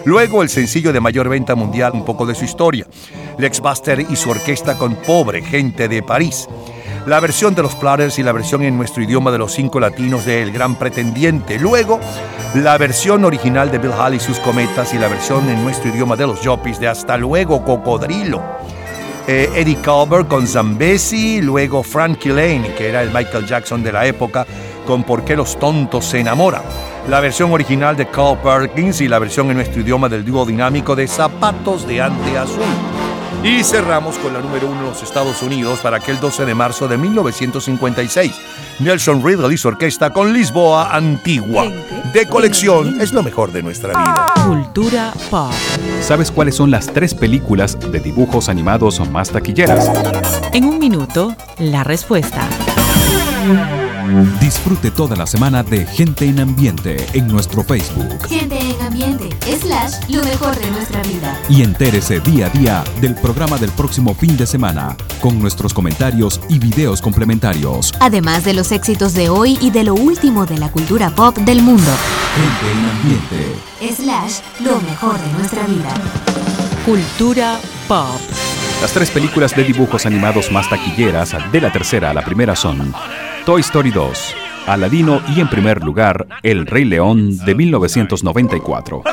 Luego 0.06 0.44
el 0.44 0.50
sencillo 0.50 0.92
de 0.92 1.00
mayor 1.00 1.30
venta 1.30 1.56
mundial, 1.56 1.94
un 1.94 2.04
poco 2.04 2.26
de 2.26 2.36
su 2.36 2.44
historia. 2.44 2.86
Lex 3.38 3.60
Buster 3.60 4.00
y 4.00 4.16
su 4.16 4.30
orquesta 4.30 4.78
con 4.78 4.96
Pobre 4.96 5.42
Gente 5.42 5.88
de 5.88 6.04
París. 6.04 6.48
La 7.06 7.20
versión 7.20 7.54
de 7.54 7.64
los 7.64 7.76
Platters 7.76 8.18
y 8.20 8.24
la 8.24 8.32
versión 8.32 8.64
en 8.64 8.78
nuestro 8.78 9.04
idioma 9.04 9.32
de 9.32 9.38
los 9.38 9.52
cinco 9.52 9.80
latinos 9.80 10.26
de 10.26 10.42
El 10.42 10.52
Gran 10.52 10.76
Pretendiente. 10.76 11.60
Luego, 11.60 12.00
la 12.56 12.78
versión 12.78 13.26
original 13.26 13.70
de 13.72 13.80
Bill 13.80 13.92
Hall 13.92 14.14
y 14.14 14.20
sus 14.20 14.40
cometas 14.40 14.94
y 14.94 14.98
la 14.98 15.10
versión 15.10 15.50
en 15.50 15.64
nuestro 15.64 15.90
idioma 15.90 16.16
de 16.16 16.28
los 16.28 16.40
Joppies 16.40 16.80
de 16.80 16.88
Hasta 16.88 17.18
luego, 17.18 17.66
Cocodrilo. 17.66 18.42
Eh, 19.28 19.50
Eddie 19.56 19.78
Calvert 19.82 20.28
con 20.28 20.48
Zambesi, 20.48 21.42
luego 21.42 21.82
Frankie 21.84 22.30
Lane, 22.30 22.74
que 22.78 22.90
era 22.90 23.02
el 23.02 23.12
Michael 23.12 23.48
Jackson 23.48 23.84
de 23.84 23.92
la 23.92 24.06
época, 24.06 24.46
con 24.86 25.04
Por 25.04 25.26
qué 25.26 25.36
los 25.36 25.58
tontos 25.60 26.06
se 26.06 26.20
enamoran. 26.20 26.62
La 27.10 27.20
versión 27.20 27.52
original 27.52 27.98
de 27.98 28.08
Carl 28.08 28.38
Perkins 28.38 29.02
y 29.02 29.10
la 29.10 29.20
versión 29.20 29.50
en 29.50 29.58
nuestro 29.58 29.82
idioma 29.82 30.08
del 30.08 30.24
dúo 30.24 30.46
dinámico 30.46 30.96
de 30.96 31.08
Zapatos 31.08 31.86
de 31.86 32.02
Ante 32.02 32.38
Azul. 32.38 32.64
Y 33.44 33.62
cerramos 33.62 34.18
con 34.20 34.34
la 34.34 34.40
número 34.40 34.68
uno 34.68 34.80
en 34.80 34.86
los 34.86 35.04
Estados 35.04 35.42
Unidos 35.42 35.80
para 35.80 35.98
aquel 35.98 36.18
12 36.18 36.46
de 36.46 36.56
marzo 36.56 36.88
de 36.88 36.98
1956. 36.98 38.32
Nelson 38.80 39.22
Riddle 39.22 39.54
y 39.54 39.58
su 39.58 39.68
orquesta 39.68 40.12
con 40.12 40.32
Lisboa 40.32 40.96
Antigua. 40.96 41.70
De 42.14 42.26
colección 42.26 43.02
es 43.02 43.12
lo 43.12 43.22
mejor 43.22 43.52
de 43.52 43.62
nuestra 43.62 43.90
vida. 43.90 44.34
Cultura 44.48 45.12
pop. 45.30 45.52
¿Sabes 46.02 46.32
cuáles 46.32 46.56
son 46.56 46.72
las 46.72 46.88
tres 46.88 47.14
películas 47.14 47.78
de 47.92 48.00
dibujos 48.00 48.48
animados 48.48 49.06
más 49.10 49.30
taquilleras? 49.30 49.92
En 50.54 50.64
un 50.64 50.80
minuto, 50.80 51.36
la 51.58 51.84
respuesta. 51.84 52.48
Disfrute 54.40 54.92
toda 54.92 55.16
la 55.16 55.26
semana 55.26 55.64
de 55.64 55.86
Gente 55.86 56.26
en 56.26 56.40
Ambiente 56.40 57.06
en 57.14 57.28
nuestro 57.28 57.64
Facebook. 57.64 58.28
Gente 58.28 58.60
en 58.60 58.82
ambiente, 58.82 59.30
slash, 59.62 59.94
lo 60.10 60.24
mejor 60.24 60.56
de 60.60 60.70
nuestra 60.72 61.02
vida. 61.04 61.40
Y 61.48 61.64
entérese 61.64 62.20
día 62.20 62.48
a 62.48 62.50
día 62.50 62.84
del 63.00 63.16
programa 63.16 63.58
del 63.58 63.72
próximo 63.72 64.14
fin 64.14 64.36
de 64.36 64.46
semana, 64.46 64.98
con 65.22 65.40
nuestros 65.40 65.74
comentarios 65.74 66.42
y 66.50 66.60
videos 66.60 67.02
complementarios. 67.02 67.94
Además 68.00 68.44
de 68.44 68.54
los 68.54 68.72
éxitos 68.72 69.14
de 69.14 69.30
hoy 69.30 69.58
y 69.62 69.72
de 69.72 69.86
lo 69.86 69.94
último 69.94 70.46
de 70.46 70.58
la 70.58 70.70
cultura 70.70 71.10
pop 71.10 71.38
del 71.38 71.62
mundo. 71.62 71.92
Gente 72.36 72.72
en 72.72 72.90
Ambiente. 72.90 74.04
Slash, 74.04 74.40
lo 74.66 74.82
mejor 74.82 75.18
de 75.20 75.32
nuestra 75.34 75.66
vida. 75.66 75.94
Cultura 76.86 77.58
pop. 77.88 78.20
Las 78.82 78.92
tres 78.92 79.10
películas 79.12 79.56
de 79.56 79.64
dibujos 79.64 80.06
animados 80.06 80.52
más 80.52 80.70
taquilleras, 80.70 81.36
de 81.52 81.62
la 81.62 81.72
tercera 81.72 82.10
a 82.10 82.14
la 82.14 82.26
primera, 82.26 82.54
son 82.54 82.94
Toy 83.46 83.60
Story 83.60 83.92
2, 83.92 84.36
Aladino 84.68 85.22
y 85.36 85.42
en 85.42 85.50
primer 85.50 85.84
lugar, 85.84 86.28
El 86.44 86.66
Rey 86.66 86.86
León 86.86 87.38
de 87.40 87.54
1994. 87.54 89.04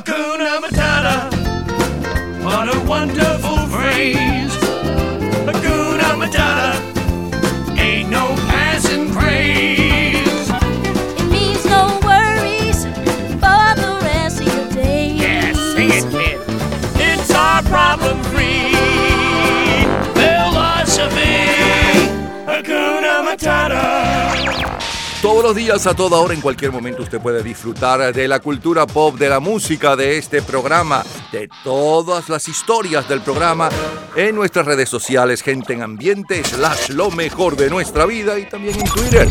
Los 25.50 25.56
días, 25.56 25.86
a 25.88 25.94
toda 25.94 26.18
hora, 26.18 26.32
en 26.32 26.40
cualquier 26.40 26.70
momento, 26.70 27.02
usted 27.02 27.18
puede 27.20 27.42
disfrutar 27.42 28.14
de 28.14 28.28
la 28.28 28.38
cultura 28.38 28.86
pop, 28.86 29.18
de 29.18 29.28
la 29.28 29.40
música, 29.40 29.96
de 29.96 30.16
este 30.16 30.42
programa, 30.42 31.02
de 31.32 31.50
todas 31.64 32.28
las 32.28 32.46
historias 32.46 33.08
del 33.08 33.20
programa 33.20 33.68
en 34.14 34.36
nuestras 34.36 34.64
redes 34.64 34.88
sociales, 34.88 35.42
gente 35.42 35.72
en 35.72 35.82
ambiente, 35.82 36.44
slash 36.44 36.90
lo 36.90 37.10
mejor 37.10 37.56
de 37.56 37.68
nuestra 37.68 38.06
vida 38.06 38.38
y 38.38 38.48
también 38.48 38.78
en 38.78 38.84
Twitter. 38.84 39.28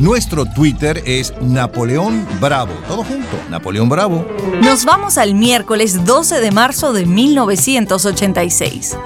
Nuestro 0.00 0.44
Twitter 0.44 1.04
es 1.06 1.32
Napoleón 1.40 2.26
Bravo. 2.40 2.72
Todo 2.88 3.04
junto, 3.04 3.36
Napoleón 3.48 3.88
Bravo. 3.88 4.26
Nos 4.60 4.84
vamos 4.84 5.18
al 5.18 5.36
miércoles 5.36 6.04
12 6.04 6.40
de 6.40 6.50
marzo 6.50 6.92
de 6.92 7.06
1986. 7.06 8.96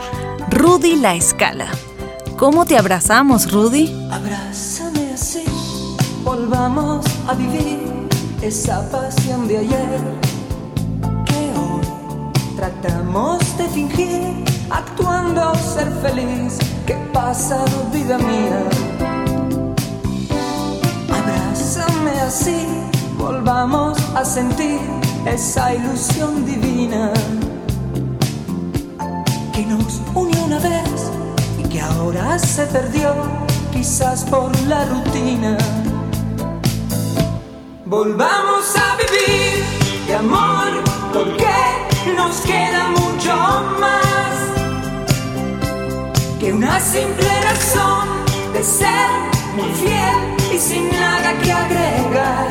Rudy 0.48 0.96
La 0.96 1.14
Escala. 1.14 1.66
¿Cómo 2.38 2.64
te 2.64 2.78
abrazamos, 2.78 3.52
Rudy? 3.52 3.92
Así, 4.10 4.91
volvamos 6.24 7.04
a 7.26 7.34
vivir 7.34 8.08
esa 8.40 8.88
pasión 8.90 9.48
de 9.48 9.58
ayer 9.58 10.00
que 11.24 11.52
hoy 11.58 12.56
tratamos 12.56 13.38
de 13.58 13.68
fingir, 13.68 14.44
actuando 14.70 15.54
ser 15.54 15.90
feliz. 16.02 16.58
¿Qué 16.86 16.94
pasa, 17.12 17.64
vida 17.92 18.18
mía? 18.18 18.62
Abrázame 21.08 22.20
así, 22.20 22.66
volvamos 23.18 23.98
a 24.14 24.24
sentir 24.24 24.80
esa 25.26 25.74
ilusión 25.74 26.44
divina 26.44 27.12
que 29.52 29.66
nos 29.66 30.00
unió 30.14 30.44
una 30.44 30.58
vez 30.58 31.10
y 31.58 31.68
que 31.68 31.80
ahora 31.80 32.38
se 32.38 32.64
perdió, 32.66 33.14
quizás 33.72 34.24
por 34.24 34.50
la 34.62 34.84
rutina. 34.86 35.56
Volvamos 37.92 38.74
a 38.74 38.96
vivir 38.96 39.62
de 40.06 40.14
amor, 40.14 40.82
porque 41.12 42.14
nos 42.16 42.40
queda 42.40 42.88
mucho 42.88 43.36
más 43.78 44.32
que 46.40 46.54
una 46.54 46.80
simple 46.80 47.28
razón 47.42 48.08
de 48.54 48.64
ser 48.64 49.10
muy 49.56 49.70
fiel 49.74 50.54
y 50.54 50.58
sin 50.58 50.88
nada 50.88 51.34
que 51.42 51.52
agregar. 51.52 52.48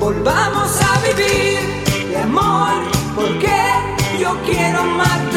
Volvamos 0.00 0.70
a 0.82 0.98
vivir 1.06 1.60
de 2.10 2.18
amor, 2.22 2.74
porque 3.14 3.56
yo 4.18 4.36
quiero 4.44 4.82
más. 4.82 5.35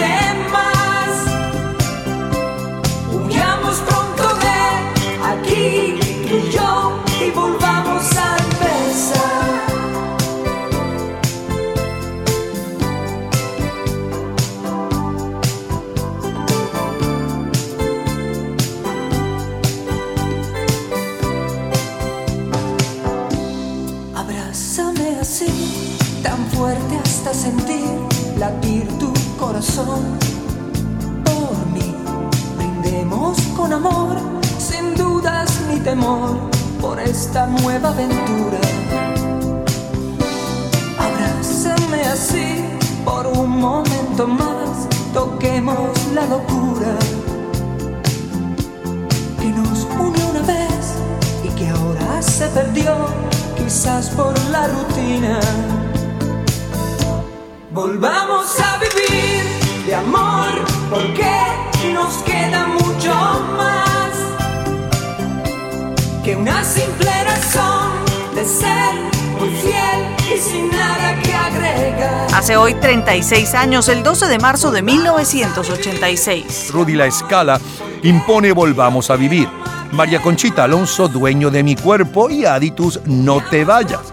36 73.29 73.53
años, 73.53 73.89
el 73.89 74.01
12 74.01 74.25
de 74.25 74.39
marzo 74.39 74.71
de 74.71 74.81
1986. 74.81 76.71
Rudy 76.73 76.95
La 76.95 77.05
Escala 77.05 77.59
impone 78.01 78.51
Volvamos 78.53 79.11
a 79.11 79.17
Vivir. 79.17 79.47
María 79.91 80.19
Conchita 80.19 80.63
Alonso, 80.63 81.07
Dueño 81.07 81.51
de 81.51 81.61
mi 81.61 81.75
Cuerpo 81.75 82.31
y 82.31 82.45
Aditus, 82.45 82.99
No 83.05 83.39
te 83.47 83.65
vayas. 83.65 84.11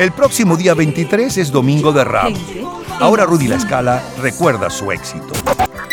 El 0.00 0.10
próximo 0.10 0.56
día 0.56 0.74
23 0.74 1.36
es 1.36 1.52
Domingo 1.52 1.92
de 1.92 2.02
Ramos. 2.02 2.40
Ahora 2.98 3.26
Rudy 3.26 3.46
La 3.46 3.54
Escala 3.54 4.02
recuerda 4.20 4.68
su 4.70 4.90
éxito. 4.90 5.34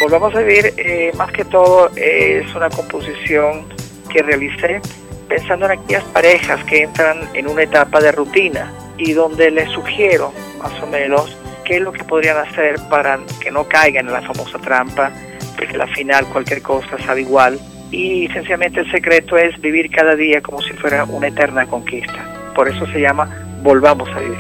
Volvamos 0.02 0.34
a 0.34 0.40
vivir, 0.40 0.74
eh, 0.78 1.12
más 1.16 1.32
que 1.34 1.46
todo, 1.46 1.92
es 1.96 2.56
una 2.56 2.72
composición 2.72 3.68
que 4.10 4.24
realicé 4.24 4.82
pensando 5.30 5.68
en 5.68 5.74
aquellas 5.74 6.04
parejas 6.06 6.64
que 6.64 6.82
entran 6.82 7.30
en 7.36 7.48
una 7.48 7.62
etapa 7.62 8.02
de 8.02 8.12
rutina 8.12 8.74
y 8.98 9.14
donde 9.14 9.52
les 9.52 9.70
sugiero, 9.70 10.34
más 10.64 10.82
o 10.82 10.88
menos, 10.88 11.38
qué 11.66 11.78
es 11.78 11.82
lo 11.82 11.92
que 11.92 12.04
podrían 12.04 12.38
hacer 12.38 12.76
para 12.90 13.20
que 13.42 13.52
no 13.52 13.68
caigan 13.68 14.08
en 14.08 14.14
la 14.14 14.22
famosa 14.22 14.58
trampa, 14.60 15.12
porque 15.58 15.76
al 15.76 15.90
final 15.90 16.26
cualquier 16.28 16.62
cosa 16.62 16.98
sabe 17.06 17.22
igual. 17.22 17.60
Y 17.92 18.28
sencillamente 18.30 18.80
el 18.80 18.92
secreto 18.92 19.38
es 19.38 19.60
vivir 19.62 19.90
cada 19.90 20.16
día 20.16 20.42
como 20.42 20.62
si 20.62 20.74
fuera 20.74 21.04
una 21.06 21.28
eterna 21.28 21.66
conquista. 21.66 22.54
Por 22.56 22.70
eso 22.70 22.86
se 22.88 23.00
llama 23.00 23.30
Volvamos 23.62 24.10
a 24.10 24.20
vivir. 24.20 24.40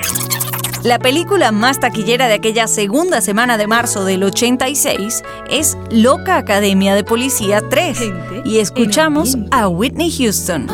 La 0.83 0.99
película 0.99 1.51
más 1.51 1.79
taquillera 1.79 2.27
de 2.27 2.35
aquella 2.35 2.67
segunda 2.67 3.19
semana 3.19 3.57
de 3.57 3.65
marzo 3.65 4.05
del 4.05 4.23
86 4.23 5.23
es 5.49 5.77
Loca 5.89 6.37
Academia 6.37 6.93
de 6.93 7.03
Policía 7.03 7.63
3 7.67 8.13
y 8.43 8.59
escuchamos 8.59 9.35
a 9.49 9.67
Whitney 9.67 10.11
Houston. 10.11 10.67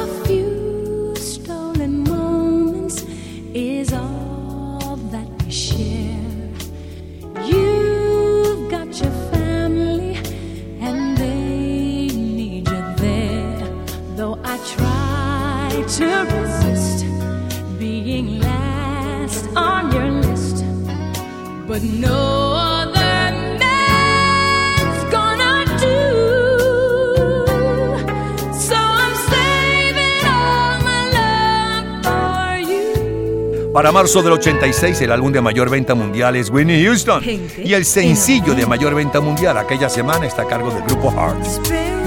Para 33.73 33.91
marzo 33.91 34.21
del 34.21 34.33
86, 34.33 35.01
el 35.01 35.11
álbum 35.11 35.31
de 35.31 35.41
mayor 35.41 35.69
venta 35.69 35.95
mundial 35.95 36.35
es 36.35 36.51
Whitney 36.51 36.85
Houston. 36.85 37.23
Y 37.23 37.73
el 37.73 37.85
sencillo 37.85 38.53
de 38.53 38.67
mayor 38.67 38.93
venta 38.93 39.19
mundial 39.21 39.57
aquella 39.57 39.89
semana 39.89 40.27
está 40.27 40.43
a 40.43 40.47
cargo 40.47 40.69
del 40.69 40.83
grupo 40.83 41.09
Heart. 41.11 42.00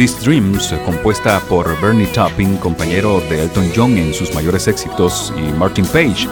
These 0.00 0.24
Dreams, 0.24 0.74
compuesta 0.86 1.38
por 1.40 1.78
Bernie 1.78 2.06
Taupin, 2.06 2.56
compañero 2.56 3.20
de 3.28 3.42
Elton 3.42 3.70
John 3.76 3.98
en 3.98 4.14
sus 4.14 4.34
mayores 4.34 4.66
éxitos, 4.66 5.30
y 5.36 5.52
Martin 5.58 5.84
Page, 5.84 6.26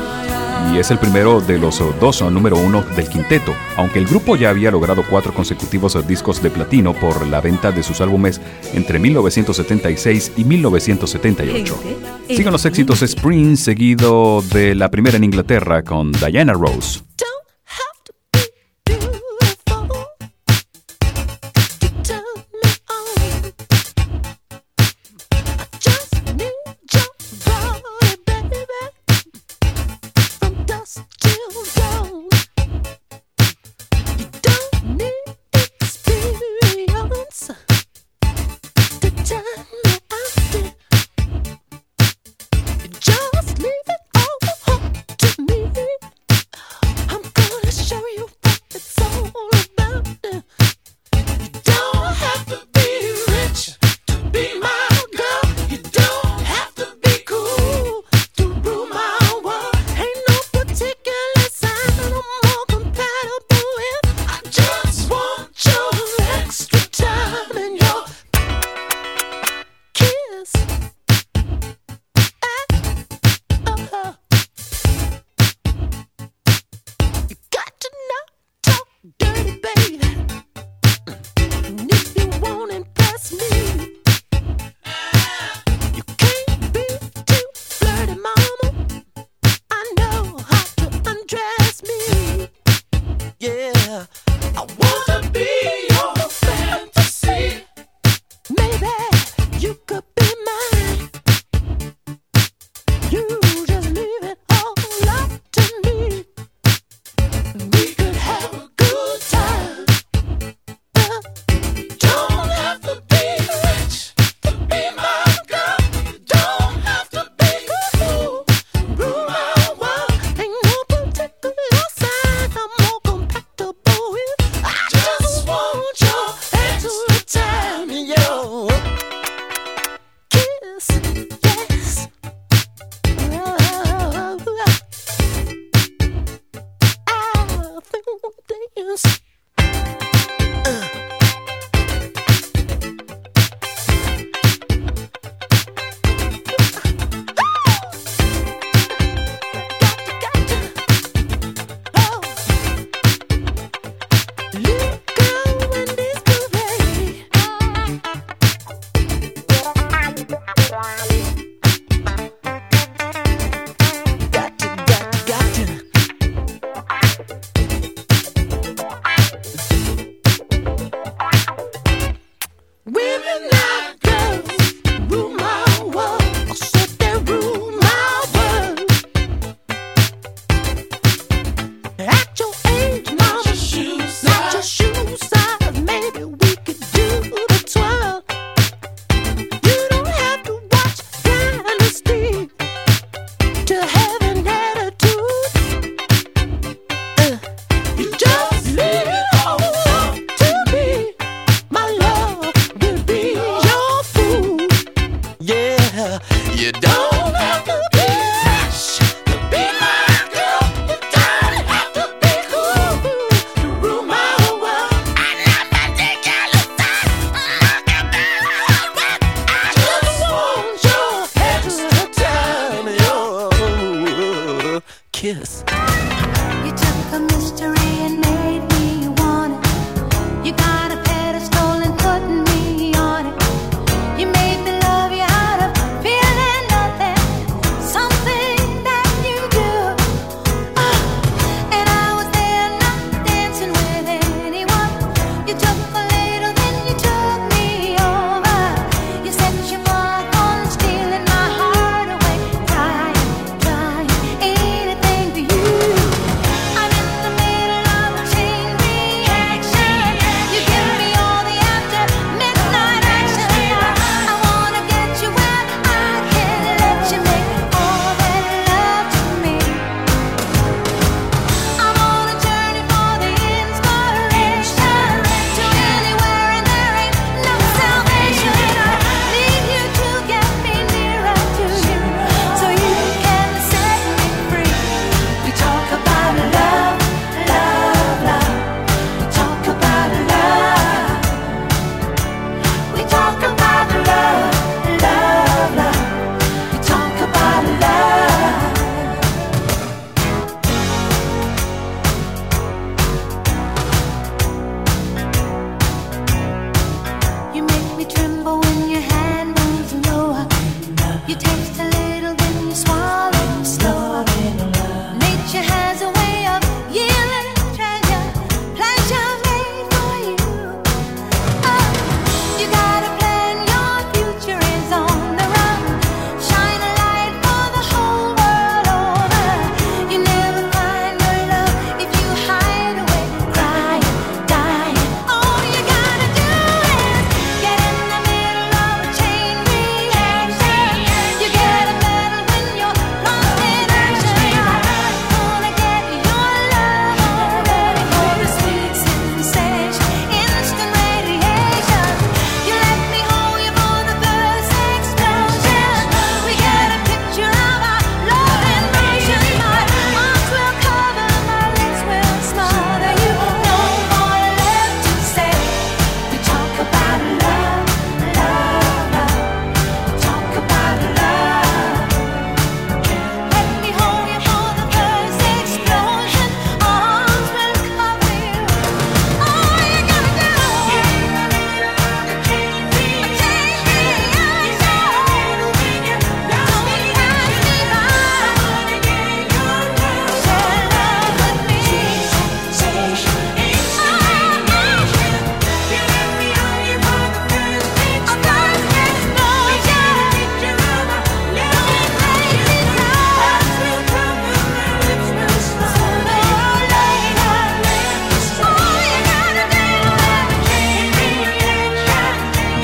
y 0.72 0.78
es 0.78 0.90
el 0.90 0.98
primero 0.98 1.42
de 1.42 1.58
los 1.58 1.78
dos 2.00 2.22
número 2.22 2.56
uno 2.56 2.82
del 2.96 3.06
quinteto. 3.10 3.52
Aunque 3.76 3.98
el 3.98 4.06
grupo 4.06 4.36
ya 4.36 4.48
había 4.48 4.70
logrado 4.70 5.04
cuatro 5.06 5.34
consecutivos 5.34 5.98
discos 6.08 6.42
de 6.42 6.48
platino 6.48 6.94
por 6.94 7.26
la 7.26 7.42
venta 7.42 7.70
de 7.70 7.82
sus 7.82 8.00
álbumes 8.00 8.40
entre 8.72 8.98
1976 8.98 10.32
y 10.38 10.44
1978. 10.44 11.78
Siguen 12.26 12.52
los 12.52 12.64
éxitos 12.64 13.02
Spring, 13.02 13.54
seguido 13.58 14.40
de 14.50 14.74
la 14.76 14.90
primera 14.90 15.18
en 15.18 15.24
Inglaterra 15.24 15.82
con 15.82 16.12
Diana 16.12 16.54
Rose. 16.54 17.07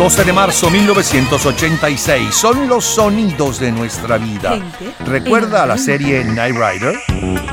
12 0.05 0.25
de 0.25 0.33
marzo 0.35 0.69
1986. 0.69 2.35
Son 2.35 2.69
los 2.69 2.85
sonidos 2.85 3.59
de 3.59 3.73
nuestra 3.73 4.19
vida. 4.19 4.61
¿Recuerda 5.07 5.65
la 5.65 5.79
serie 5.79 6.23
Night 6.23 6.55
Rider? 6.55 7.44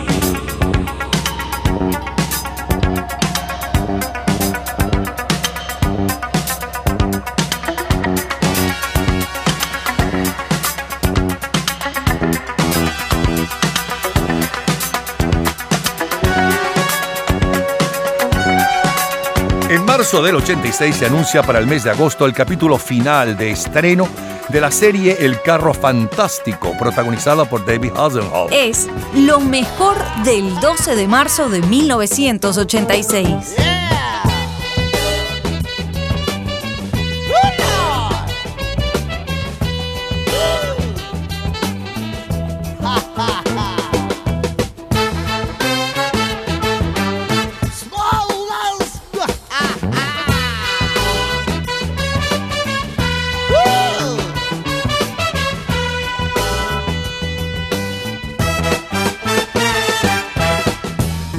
Marzo 20.11 20.25
del 20.25 20.35
86 20.35 20.93
se 20.93 21.05
anuncia 21.05 21.41
para 21.41 21.59
el 21.59 21.67
mes 21.67 21.85
de 21.85 21.91
agosto 21.91 22.25
el 22.25 22.33
capítulo 22.33 22.77
final 22.77 23.37
de 23.37 23.51
estreno 23.51 24.09
de 24.49 24.59
la 24.59 24.69
serie 24.69 25.15
El 25.21 25.41
Carro 25.41 25.73
Fantástico, 25.73 26.75
protagonizada 26.77 27.45
por 27.45 27.65
David 27.65 27.93
Hasselhoff. 27.95 28.51
Es 28.51 28.89
lo 29.15 29.39
mejor 29.39 29.95
del 30.25 30.59
12 30.59 30.97
de 30.97 31.07
marzo 31.07 31.47
de 31.47 31.61
1986. 31.61 33.70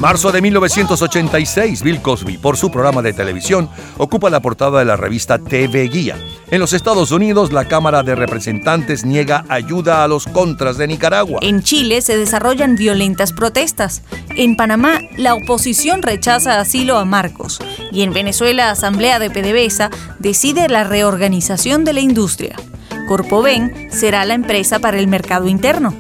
Marzo 0.03 0.33
de 0.33 0.43
1986, 0.43 1.81
Bill 1.85 2.03
Cosby, 2.03 2.37
por 2.37 2.57
su 2.57 2.73
programa 2.73 3.03
de 3.03 3.13
televisión, 3.13 3.71
ocupa 3.99 4.31
la 4.31 4.41
portada 4.41 4.81
de 4.81 4.85
la 4.85 4.97
revista 4.97 5.39
TV 5.39 5.85
Guía. 5.85 6.17
En 6.51 6.59
los 6.59 6.73
Estados 6.73 7.13
Unidos, 7.13 7.53
la 7.53 7.69
Cámara 7.69 8.03
de 8.03 8.17
Representantes 8.17 9.05
niega 9.05 9.45
ayuda 9.49 10.03
a 10.03 10.09
los 10.09 10.27
contras 10.27 10.77
de 10.77 10.89
Nicaragua. 10.89 11.39
En 11.41 11.63
Chile 11.63 12.03
se 12.03 12.17
desarrollan 12.19 12.75
violentas 12.75 13.33
protestas. 13.33 14.03
En 14.31 14.57
Panamá, 14.57 14.99
la 15.17 15.35
oposición 15.35 16.03
rechaza 16.03 16.59
asilo 16.59 16.99
a 16.99 17.05
Marcos. 17.05 17.61
Y 17.93 18.03
en 18.03 18.13
Venezuela, 18.13 18.73
Asamblea 18.73 19.21
de 19.21 19.31
PDVSA 19.31 19.91
decide 20.19 20.69
la 20.69 20.83
reorganización 20.83 21.85
de 21.85 21.93
la 21.93 22.01
industria. 22.01 22.57
Corpoven 23.07 23.89
será 23.93 24.25
la 24.25 24.35
empresa 24.35 24.81
para 24.81 24.99
el 24.99 25.07
mercado 25.07 25.47
interno. 25.47 25.95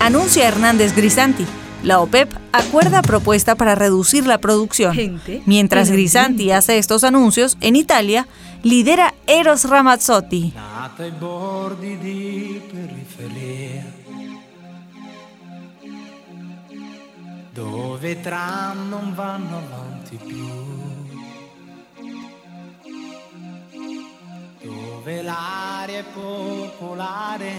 Anuncia 0.00 0.46
Hernández 0.46 0.94
Grisanti. 0.94 1.46
La 1.82 2.00
OPEP 2.00 2.34
acuerda 2.52 3.02
propuesta 3.02 3.54
para 3.54 3.74
reducir 3.74 4.26
la 4.26 4.38
producción. 4.38 5.20
Mientras 5.46 5.90
Grisanti 5.90 6.50
hace 6.50 6.78
estos 6.78 7.04
anuncios, 7.04 7.56
en 7.60 7.76
Italia 7.76 8.26
lidera 8.62 9.14
Eros 9.26 9.64
Ramazzotti. 9.64 10.52
Nata 10.54 11.04
ai 11.04 11.12
bordi 11.12 11.96
di 11.98 12.60
periferia 12.70 13.84
dove 17.52 18.10
i 18.10 18.20
tram 18.20 18.88
non 18.88 19.14
vanno 19.14 19.56
avanti 19.56 20.16
più 20.24 20.46
dove 24.62 25.22
l'aria 25.22 25.98
è 25.98 26.04
popolare 26.14 27.52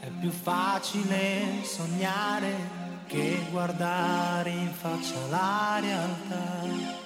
è 0.00 0.08
più 0.20 0.30
facile 0.30 1.62
sognare 1.62 2.83
che 3.14 3.46
guardare 3.52 4.50
in 4.50 4.72
faccia 4.72 5.14
la 5.30 5.78
realtà 5.80 7.04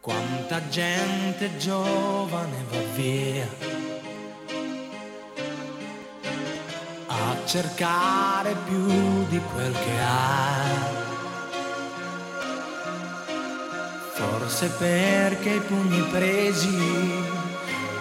Quanta 0.00 0.68
gente 0.68 1.56
giovane 1.56 2.64
va 2.70 2.78
via 2.94 3.48
a 7.06 7.36
cercare 7.46 8.54
più 8.66 8.86
di 9.28 9.40
quel 9.52 9.72
che 9.72 10.00
ha. 10.00 10.96
Forse 14.14 14.68
perché 14.68 15.50
i 15.50 15.60
pugni 15.60 16.00
presi 16.10 16.78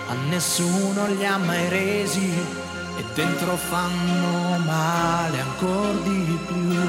a 0.07 0.13
nessuno 0.29 1.07
li 1.07 1.25
ha 1.25 1.37
mai 1.37 1.67
resi 1.69 2.66
e 2.97 3.03
dentro 3.13 3.55
fanno 3.55 4.57
male 4.65 5.39
ancora 5.39 5.99
di 6.03 6.39
più. 6.47 6.79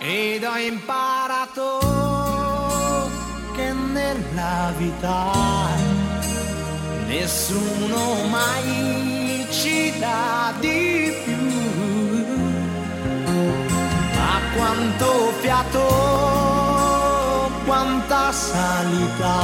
Ed 0.00 0.44
ho 0.44 0.56
imparato 0.56 1.78
che 3.54 3.72
nella 3.72 4.72
vita 4.76 5.30
nessuno 7.06 8.26
mai 8.28 9.46
ci 9.50 9.92
dà 9.98 10.52
di 10.60 11.12
più. 11.24 11.36
Ma 14.16 14.40
quanto 14.56 15.32
fiato, 15.40 15.86
quanta 17.64 18.32
salita, 18.32 19.36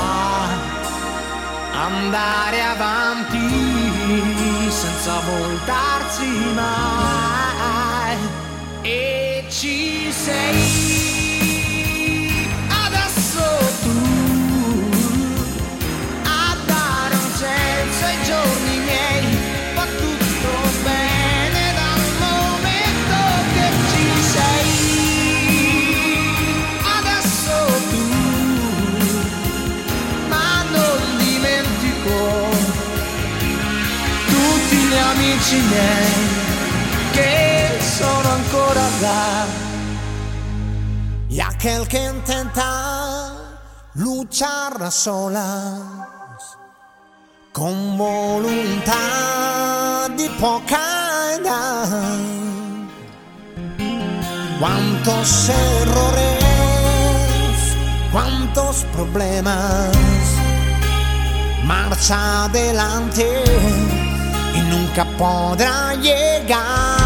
andare 1.73 2.63
avanti 2.63 4.54
senza 4.85 5.21
voltarsi 5.21 6.27
mai. 6.55 8.17
E 8.83 9.45
ci 9.49 10.13
sei 10.13 11.04
amici 35.45 35.61
miei 35.69 36.13
che 37.13 37.79
sono 37.81 38.29
ancora 38.31 38.89
là 39.01 39.47
Y 41.29 41.41
aquel 41.41 41.87
que 41.89 41.99
intenta 41.99 43.33
luchar 43.95 44.83
a 44.83 44.91
solas 44.91 45.81
con 47.53 47.97
voluntad 47.97 48.93
y 50.17 50.29
poca 50.41 51.35
edad. 51.37 51.89
Cuántos 54.61 55.49
errores, 55.49 56.37
cuántos 58.13 58.85
problemas. 58.93 59.91
Marcha 61.65 62.45
adelante 62.45 63.94
y 64.55 64.61
nunca 64.61 65.05
podrá 65.19 65.95
llegar 65.97 67.04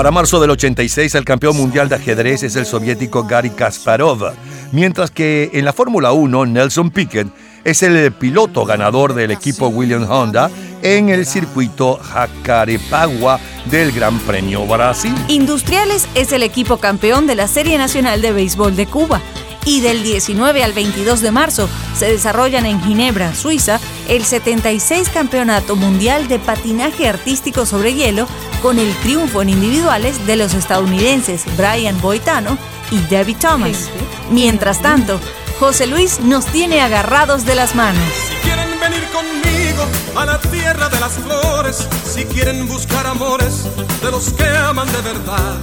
Para 0.00 0.12
marzo 0.12 0.40
del 0.40 0.48
86, 0.48 1.14
el 1.14 1.26
campeón 1.26 1.58
mundial 1.58 1.90
de 1.90 1.96
ajedrez 1.96 2.42
es 2.42 2.56
el 2.56 2.64
soviético 2.64 3.24
Gary 3.24 3.50
Kasparov, 3.50 4.32
mientras 4.72 5.10
que 5.10 5.50
en 5.52 5.66
la 5.66 5.74
Fórmula 5.74 6.12
1, 6.12 6.46
Nelson 6.46 6.90
Piquet 6.90 7.28
es 7.64 7.82
el 7.82 8.10
piloto 8.10 8.64
ganador 8.64 9.12
del 9.12 9.30
equipo 9.30 9.68
Williams 9.68 10.08
Honda 10.08 10.50
en 10.80 11.10
el 11.10 11.26
circuito 11.26 11.98
Jacarepagua 11.98 13.40
del 13.70 13.92
Gran 13.92 14.18
Premio 14.20 14.64
Brasil. 14.64 15.14
Industriales 15.28 16.08
es 16.14 16.32
el 16.32 16.44
equipo 16.44 16.78
campeón 16.78 17.26
de 17.26 17.34
la 17.34 17.46
Serie 17.46 17.76
Nacional 17.76 18.22
de 18.22 18.32
Béisbol 18.32 18.76
de 18.76 18.86
Cuba. 18.86 19.20
Y 19.64 19.80
del 19.80 20.02
19 20.02 20.64
al 20.64 20.72
22 20.72 21.20
de 21.20 21.30
marzo 21.30 21.68
se 21.96 22.06
desarrollan 22.06 22.66
en 22.66 22.82
Ginebra, 22.82 23.34
Suiza, 23.34 23.78
el 24.08 24.24
76 24.24 25.08
Campeonato 25.10 25.76
Mundial 25.76 26.28
de 26.28 26.38
Patinaje 26.38 27.08
Artístico 27.08 27.66
sobre 27.66 27.94
Hielo, 27.94 28.26
con 28.62 28.78
el 28.78 28.94
triunfo 28.96 29.42
en 29.42 29.50
individuales 29.50 30.26
de 30.26 30.36
los 30.36 30.54
estadounidenses 30.54 31.44
Brian 31.56 32.00
Boitano 32.00 32.58
y 32.90 32.98
Debbie 33.02 33.34
Thomas. 33.34 33.90
Mientras 34.30 34.80
tanto, 34.80 35.20
José 35.58 35.86
Luis 35.86 36.20
nos 36.20 36.46
tiene 36.46 36.80
agarrados 36.80 37.44
de 37.44 37.54
las 37.54 37.74
manos. 37.74 38.02
quieren 38.42 38.68
venir 38.80 39.06
conmigo 39.12 39.84
a 40.16 40.24
la 40.24 40.40
tierra 40.40 40.88
de 40.88 41.00
las 41.00 41.12
flores, 41.12 41.86
si 42.04 42.24
quieren 42.24 42.66
buscar 42.66 43.06
amores 43.06 43.66
de 44.02 44.10
los 44.10 44.32
que 44.32 44.48
aman 44.48 44.90
de 44.90 45.02
verdad, 45.02 45.58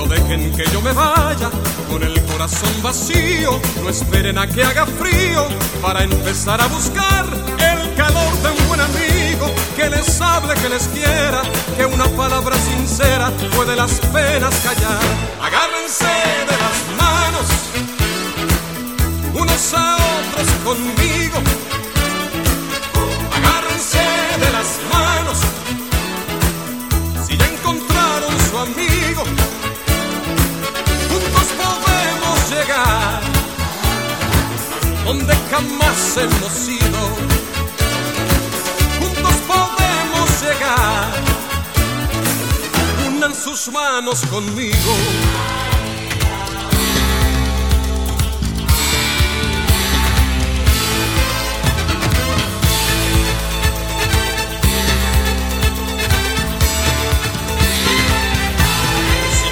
no 0.00 0.06
dejen 0.06 0.52
que 0.56 0.64
yo 0.72 0.80
me 0.80 0.92
vaya 0.92 1.50
con 1.90 2.02
el 2.02 2.20
corazón 2.24 2.70
vacío, 2.82 3.60
no 3.82 3.90
esperen 3.90 4.38
a 4.38 4.46
que 4.46 4.64
haga 4.64 4.86
frío 4.86 5.46
para 5.82 6.02
empezar 6.02 6.60
a 6.60 6.66
buscar 6.68 7.26
el 7.58 7.94
calor 7.94 8.32
de 8.42 8.50
un 8.50 8.68
buen 8.68 8.80
amigo 8.80 9.46
que 9.76 9.90
les 9.90 10.20
hable, 10.20 10.54
que 10.54 10.68
les 10.70 10.88
quiera, 10.88 11.42
que 11.76 11.84
una 11.84 12.06
palabra 12.16 12.56
sincera 12.56 13.30
puede 13.54 13.76
las 13.76 13.92
penas 14.12 14.54
callar. 14.64 15.02
Agárrense 15.42 16.12
de 16.50 16.56
las 16.64 16.78
manos 16.96 17.48
unos 19.34 19.74
a 19.74 19.96
otros 19.96 20.48
conmigo. 20.64 21.69
Donde 35.10 35.34
jamás 35.50 36.16
hemos 36.18 36.68
ido. 36.68 37.00
Juntos 39.00 39.34
podemos 39.48 40.28
llegar. 40.40 41.10
Unan 43.08 43.34
sus 43.34 43.72
manos 43.72 44.20
conmigo. 44.26 44.92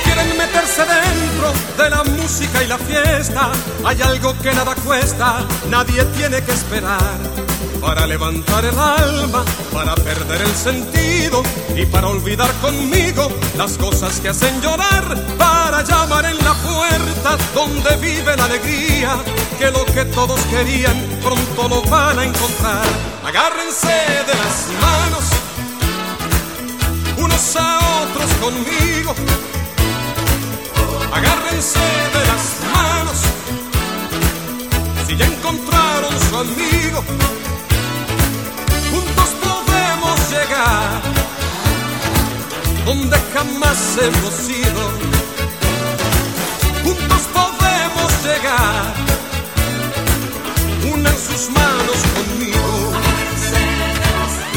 quieren 0.04 0.38
meterse 0.38 0.82
dentro 0.82 1.52
de 1.82 1.90
la 1.90 2.04
música 2.48 2.68
la 2.68 2.78
fiesta. 2.78 3.52
Hay 3.84 4.00
algo 4.02 4.36
que 4.38 4.52
nada 4.52 4.74
cuesta, 4.74 5.46
nadie 5.68 6.04
tiene 6.16 6.42
que 6.42 6.52
esperar. 6.52 7.16
Para 7.80 8.06
levantar 8.06 8.64
el 8.64 8.78
alma, 8.78 9.44
para 9.72 9.94
perder 9.94 10.42
el 10.42 10.54
sentido 10.54 11.42
y 11.76 11.86
para 11.86 12.08
olvidar 12.08 12.50
conmigo 12.60 13.30
las 13.56 13.78
cosas 13.78 14.20
que 14.20 14.28
hacen 14.30 14.60
llorar. 14.60 15.16
Para 15.38 15.82
llamar 15.82 16.24
en 16.26 16.38
la 16.38 16.54
puerta 16.54 17.36
donde 17.54 17.96
vive 17.96 18.36
la 18.36 18.44
alegría, 18.44 19.16
que 19.58 19.70
lo 19.70 19.84
que 19.84 20.04
todos 20.06 20.40
querían 20.46 20.96
pronto 21.22 21.68
lo 21.68 21.82
van 21.82 22.18
a 22.18 22.24
encontrar. 22.24 22.84
Agárrense 23.24 23.86
de 24.26 24.34
las 24.34 24.68
manos, 24.80 25.24
unos 27.18 27.56
a 27.56 27.78
otros 28.02 28.30
conmigo. 28.40 29.14
Agárrense 31.12 31.78
de 31.78 32.26
las 32.26 32.44
manos 32.72 33.18
si 35.06 35.16
ya 35.16 35.26
encontraron 35.26 36.12
su 36.28 36.36
amigo. 36.36 37.04
Juntos 38.90 39.30
podemos 39.42 40.30
llegar 40.30 41.02
donde 42.88 43.18
jamás 43.34 43.98
hemos 44.02 44.48
ido. 44.48 44.82
Juntos 46.82 47.22
podemos 47.34 48.24
llegar. 48.24 48.94
Unan 50.94 51.14
sus 51.16 51.50
manos 51.50 51.98
conmigo. 52.14 52.92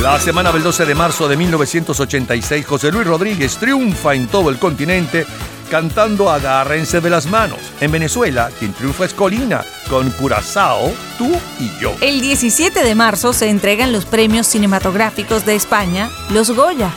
La 0.02 0.20
semana 0.20 0.52
del 0.52 0.64
12 0.64 0.86
de 0.86 0.96
marzo 0.96 1.28
de 1.28 1.36
1986, 1.36 2.66
José 2.66 2.92
Luis 2.92 3.06
Rodríguez 3.06 3.58
triunfa 3.58 4.16
en 4.16 4.28
todo 4.28 4.50
el 4.50 4.58
continente 4.60 5.26
cantando 5.72 6.30
Agárrense 6.30 7.00
de 7.00 7.10
las 7.10 7.28
manos. 7.28 7.60
En 7.80 7.92
Venezuela, 7.92 8.52
quien 8.60 8.74
triunfa 8.74 9.06
es 9.06 9.14
Colina, 9.14 9.64
con 9.90 10.10
Curazao, 10.12 10.92
tú 11.18 11.32
y 11.60 11.72
yo. 11.80 11.96
El 12.02 12.20
17 12.20 12.84
de 12.84 12.94
marzo 12.94 13.32
se 13.32 13.48
entregan 13.48 13.94
los 13.94 14.04
premios 14.04 14.48
cinematográficos 14.48 15.46
de 15.46 15.56
España, 15.56 16.10
los 16.30 16.52
Goya. 16.52 16.92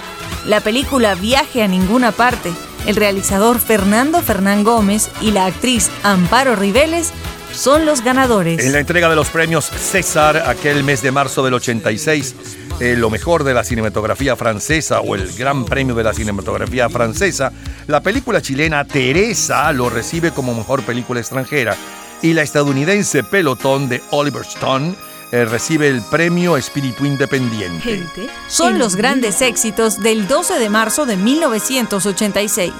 La 0.44 0.60
película 0.60 1.14
Viaje 1.14 1.62
a 1.62 1.68
ninguna 1.68 2.10
parte, 2.10 2.52
el 2.84 2.96
realizador 2.96 3.60
Fernando 3.60 4.20
Fernán 4.20 4.64
Gómez 4.64 5.08
y 5.20 5.30
la 5.30 5.46
actriz 5.46 5.88
Amparo 6.02 6.56
Riveles 6.56 7.12
son 7.54 7.86
los 7.86 8.02
ganadores. 8.02 8.64
En 8.64 8.72
la 8.72 8.80
entrega 8.80 9.08
de 9.08 9.16
los 9.16 9.28
premios 9.28 9.64
César, 9.66 10.44
aquel 10.46 10.84
mes 10.84 11.02
de 11.02 11.12
marzo 11.12 11.44
del 11.44 11.54
86, 11.54 12.34
eh, 12.80 12.96
lo 12.96 13.10
mejor 13.10 13.44
de 13.44 13.54
la 13.54 13.64
cinematografía 13.64 14.36
francesa 14.36 15.00
o 15.00 15.14
el 15.14 15.32
Gran 15.32 15.64
Premio 15.64 15.94
de 15.94 16.02
la 16.02 16.12
Cinematografía 16.12 16.88
Francesa, 16.88 17.52
la 17.86 18.00
película 18.00 18.42
chilena 18.42 18.84
Teresa 18.84 19.72
lo 19.72 19.90
recibe 19.90 20.32
como 20.32 20.54
mejor 20.54 20.82
película 20.82 21.20
extranjera 21.20 21.76
y 22.22 22.32
la 22.32 22.42
estadounidense 22.42 23.22
Pelotón 23.22 23.88
de 23.88 24.02
Oliver 24.10 24.42
Stone 24.42 24.94
eh, 25.30 25.44
recibe 25.44 25.88
el 25.88 26.02
premio 26.02 26.56
Espíritu 26.56 27.04
Independiente. 27.04 28.06
Son 28.48 28.78
los 28.78 28.96
grandes 28.96 29.42
éxitos 29.42 30.00
del 30.00 30.26
12 30.26 30.58
de 30.58 30.68
marzo 30.68 31.06
de 31.06 31.16
1986. 31.16 32.72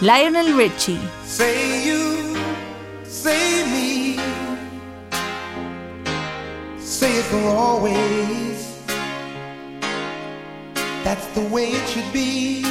Lionel 0.00 0.56
Richie. 0.56 0.98
Say 3.22 3.64
me, 3.74 4.16
say 6.78 7.18
it 7.18 7.24
for 7.24 7.44
always. 7.48 8.58
That's 11.02 11.26
the 11.34 11.42
way 11.52 11.66
it 11.70 11.88
should 11.88 12.12
be. 12.12 12.62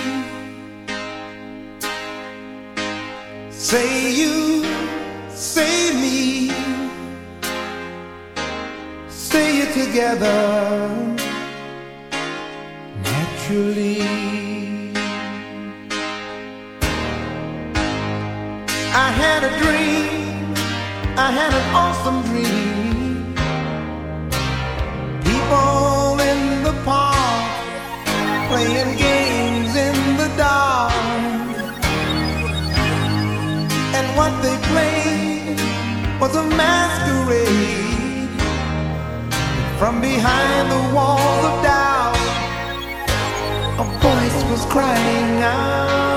Say 3.52 4.14
you, 4.14 4.64
say 5.30 5.92
me, 6.02 6.50
say 9.10 9.64
it 9.64 9.72
together 9.74 10.88
naturally. 13.04 14.00
I 19.06 19.12
had 19.12 19.44
a 19.44 19.50
dream, 19.60 19.77
I 21.20 21.32
had 21.32 21.52
an 21.52 21.68
awesome 21.74 22.22
dream. 22.30 23.34
People 25.26 26.20
in 26.22 26.62
the 26.62 26.74
park 26.86 27.50
playing 28.50 28.96
games 28.98 29.76
in 29.76 29.96
the 30.22 30.30
dark. 30.38 30.94
And 33.98 34.06
what 34.16 34.32
they 34.44 34.58
played 34.70 35.60
was 36.22 36.36
a 36.36 36.44
masquerade. 36.56 38.30
From 39.80 40.00
behind 40.00 40.70
the 40.70 40.96
walls 40.96 41.46
of 41.50 41.64
doubt, 41.64 42.16
a 43.80 43.86
voice 44.06 44.44
was 44.52 44.66
crying 44.72 45.42
out. 45.42 46.17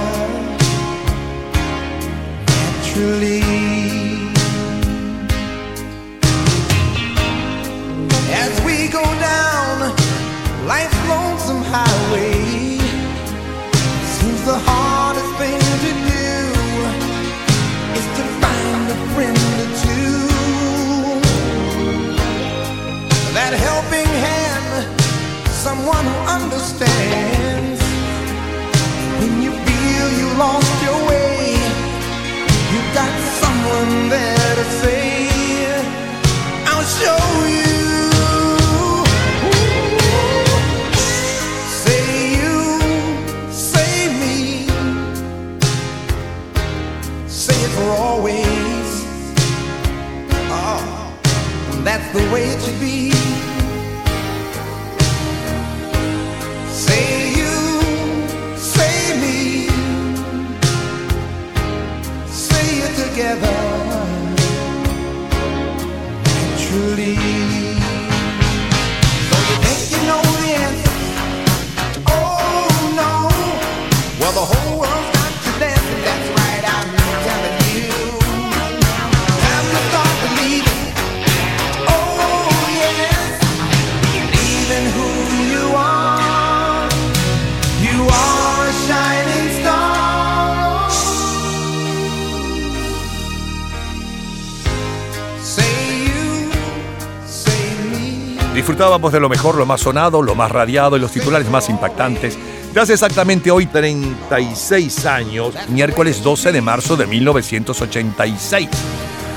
De 99.09 99.19
lo 99.19 99.29
mejor, 99.29 99.55
lo 99.55 99.65
más 99.65 99.81
sonado, 99.81 100.21
lo 100.21 100.35
más 100.35 100.51
radiado 100.51 100.95
y 100.95 100.99
los 100.99 101.11
titulares 101.11 101.49
más 101.49 101.69
impactantes 101.69 102.37
de 102.73 102.79
hace 102.79 102.93
exactamente 102.93 103.51
hoy 103.51 103.65
36 103.65 105.05
años, 105.05 105.53
miércoles 105.69 106.23
12 106.23 106.51
de 106.51 106.61
marzo 106.61 106.95
de 106.95 107.05
1986. 107.05 108.69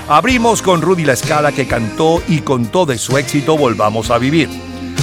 Abrimos 0.08 0.62
con 0.62 0.80
Rudy 0.80 1.04
La 1.04 1.16
Scala 1.16 1.50
que 1.50 1.66
cantó 1.66 2.22
y 2.28 2.40
contó 2.40 2.86
de 2.86 2.96
su 2.98 3.18
éxito 3.18 3.56
Volvamos 3.56 4.10
a 4.10 4.18
Vivir. 4.18 4.48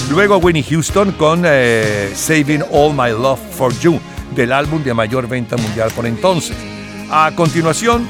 Luego 0.10 0.38
Winnie 0.38 0.64
Houston 0.64 1.12
con 1.14 1.44
eh, 1.46 2.14
Saving 2.16 2.64
All 2.72 2.94
My 2.94 3.10
Love 3.10 3.40
for 3.52 3.78
You, 3.80 4.00
del 4.34 4.54
álbum 4.54 4.82
de 4.84 4.94
mayor 4.94 5.28
venta 5.28 5.58
mundial 5.58 5.92
por 5.94 6.06
entonces. 6.06 6.56
A 7.10 7.32
continuación, 7.36 8.08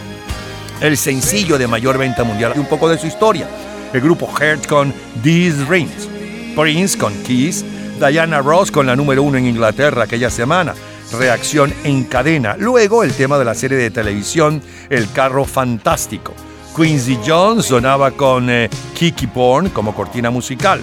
el 0.81 0.97
sencillo 0.97 1.57
de 1.57 1.67
mayor 1.67 1.97
venta 1.97 2.23
mundial 2.23 2.53
y 2.55 2.59
un 2.59 2.67
poco 2.67 2.89
de 2.89 2.99
su 2.99 3.07
historia. 3.07 3.47
El 3.91 4.01
grupo 4.01 4.27
Heart 4.27 4.67
con 4.67 4.93
These 5.23 5.65
Rings, 5.65 6.07
Prince 6.55 6.97
con 6.97 7.13
Kiss, 7.23 7.63
Diana 7.99 8.39
Ross 8.39 8.71
con 8.71 8.85
la 8.85 8.95
número 8.95 9.23
uno 9.23 9.37
en 9.37 9.45
Inglaterra 9.45 10.03
aquella 10.03 10.29
semana, 10.29 10.73
Reacción 11.17 11.73
en 11.83 12.05
cadena. 12.05 12.55
Luego 12.57 13.03
el 13.03 13.11
tema 13.13 13.37
de 13.37 13.43
la 13.43 13.53
serie 13.53 13.77
de 13.77 13.91
televisión 13.91 14.61
El 14.89 15.11
carro 15.11 15.43
fantástico. 15.43 16.33
Quincy 16.75 17.19
Jones 17.25 17.65
sonaba 17.65 18.11
con 18.11 18.49
eh, 18.49 18.69
Kiki 18.93 19.27
Porn 19.27 19.69
como 19.69 19.93
cortina 19.93 20.29
musical. 20.29 20.81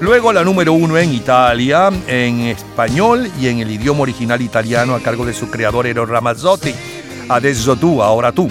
Luego 0.00 0.32
la 0.32 0.44
número 0.44 0.74
uno 0.74 0.98
en 0.98 1.14
Italia, 1.14 1.90
en 2.06 2.40
español 2.42 3.30
y 3.40 3.48
en 3.48 3.60
el 3.60 3.70
idioma 3.70 4.02
original 4.02 4.42
italiano 4.42 4.94
a 4.94 5.00
cargo 5.00 5.24
de 5.24 5.32
su 5.32 5.50
creador 5.50 5.86
Ero 5.86 6.04
Ramazzotti. 6.04 6.74
Adesso 7.28 7.76
tú, 7.76 8.02
ahora 8.02 8.32
tú. 8.32 8.48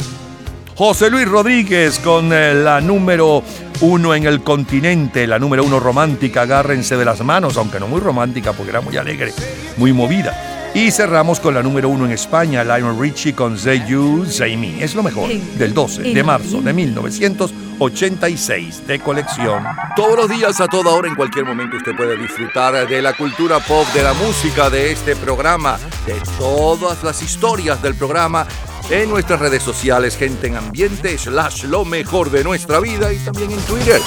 José 0.75 1.11
Luis 1.11 1.27
Rodríguez 1.27 1.99
con 1.99 2.33
eh, 2.33 2.55
la 2.55 2.81
número 2.81 3.43
uno 3.81 4.15
en 4.15 4.25
el 4.25 4.41
continente, 4.41 5.27
la 5.27 5.39
número 5.39 5.63
uno 5.63 5.79
romántica, 5.79 6.41
agárrense 6.43 6.97
de 6.97 7.05
las 7.05 7.21
manos, 7.21 7.57
aunque 7.57 7.79
no 7.79 7.87
muy 7.87 7.99
romántica 7.99 8.53
porque 8.53 8.71
era 8.71 8.81
muy 8.81 8.97
alegre, 8.97 9.33
muy 9.77 9.93
movida. 9.93 10.49
Y 10.75 10.89
cerramos 10.89 11.39
con 11.39 11.53
la 11.53 11.61
número 11.61 11.87
uno 11.87 12.05
en 12.05 12.13
España, 12.13 12.63
Lionel 12.63 12.99
Richie 12.99 13.35
con 13.35 13.59
Say 13.59 13.83
You, 13.87 14.25
Say 14.25 14.57
Me. 14.57 14.83
Es 14.83 14.95
lo 14.95 15.03
mejor 15.03 15.31
del 15.31 15.71
12 15.71 16.01
de 16.01 16.23
marzo 16.23 16.61
de 16.61 16.73
1986 16.73 18.87
de 18.87 18.99
colección. 18.99 19.63
Todos 19.95 20.17
los 20.17 20.27
días, 20.29 20.59
a 20.61 20.67
toda 20.67 20.89
hora, 20.91 21.07
en 21.07 21.15
cualquier 21.15 21.45
momento, 21.45 21.77
usted 21.77 21.95
puede 21.95 22.17
disfrutar 22.17 22.87
de 22.87 23.01
la 23.03 23.13
cultura 23.13 23.59
pop, 23.59 23.85
de 23.93 24.01
la 24.01 24.13
música, 24.13 24.71
de 24.71 24.91
este 24.91 25.15
programa, 25.15 25.77
de 26.07 26.15
todas 26.39 27.03
las 27.03 27.21
historias 27.21 27.79
del 27.83 27.93
programa 27.93 28.47
en 28.89 29.09
nuestras 29.09 29.39
redes 29.39 29.63
sociales, 29.63 30.17
gente 30.17 30.47
en 30.47 30.55
ambiente, 30.55 31.17
slash 31.17 31.63
lo 31.63 31.85
mejor 31.85 32.29
de 32.29 32.43
nuestra 32.43 32.79
vida 32.79 33.13
y 33.13 33.17
también 33.17 33.51
en 33.51 33.59
Twitter. 33.61 34.01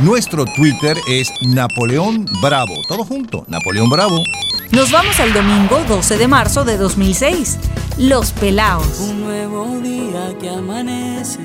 Nuestro 0.00 0.44
Twitter 0.44 0.96
es 1.08 1.30
Napoleón 1.42 2.26
Bravo. 2.42 2.74
Todo 2.88 3.04
junto, 3.04 3.44
Napoleón 3.48 3.88
Bravo. 3.90 4.18
Nos 4.70 4.90
vamos 4.90 5.20
al 5.20 5.32
domingo 5.32 5.78
12 5.86 6.18
de 6.18 6.28
marzo 6.28 6.64
de 6.64 6.76
2006. 6.76 7.58
Los 7.98 8.32
Pelaos. 8.32 8.98
Un 9.00 9.22
nuevo 9.22 9.80
día 9.80 10.36
que 10.40 10.50
amanece. 10.50 11.38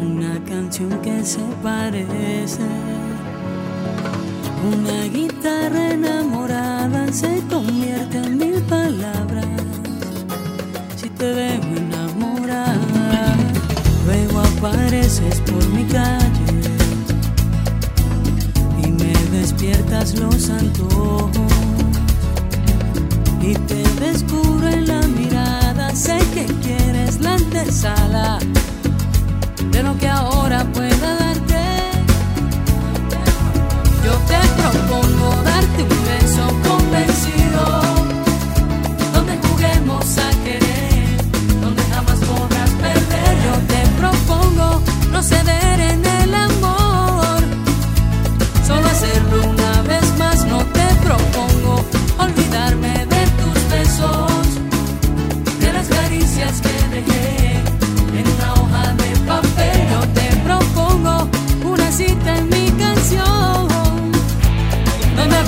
Una 0.00 0.42
canción 0.44 0.90
que 1.02 1.24
se 1.24 1.40
parece. 1.62 2.62
Una 4.64 5.04
guitarra 5.04 5.90
enamorada 5.90 7.12
se 7.12 7.42
por 15.20 15.66
mi 15.68 15.84
calle 15.84 16.60
y 18.82 18.88
me 18.88 19.12
despiertas 19.38 20.14
los 20.18 20.50
antojos 20.50 21.30
y 23.40 23.54
te 23.54 23.82
descubro 23.98 24.68
en 24.68 24.86
la 24.86 25.00
mirada. 25.06 25.94
Sé 25.94 26.18
que 26.34 26.44
quieres 26.62 27.20
la 27.20 27.34
antesala 27.34 28.38
de 29.70 29.82
lo 29.82 29.96
que 29.96 30.08
ahora 30.08 30.64
pueda 30.74 31.16
darte. 31.16 31.64
Yo 34.04 34.12
te 34.28 34.38
propongo 34.60 35.34
darte 35.44 35.82
un 35.82 36.04
beso 36.04 36.46
convencido, 36.68 37.80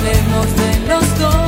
hablemos 0.09 0.55
de 0.55 0.87
los 0.87 1.19
dos, 1.19 1.38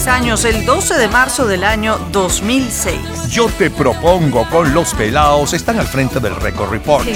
16 0.00 0.22
años, 0.22 0.44
el 0.46 0.64
12 0.64 0.94
de 0.94 1.08
marzo 1.08 1.46
del 1.46 1.62
año 1.62 1.98
2006. 2.10 3.28
Yo 3.28 3.50
te 3.58 3.68
propongo 3.68 4.48
con 4.48 4.72
los 4.72 4.94
pelaos 4.94 5.52
están 5.52 5.78
al 5.78 5.86
frente 5.86 6.20
del 6.20 6.34
Record 6.36 6.70
Report. 6.70 7.06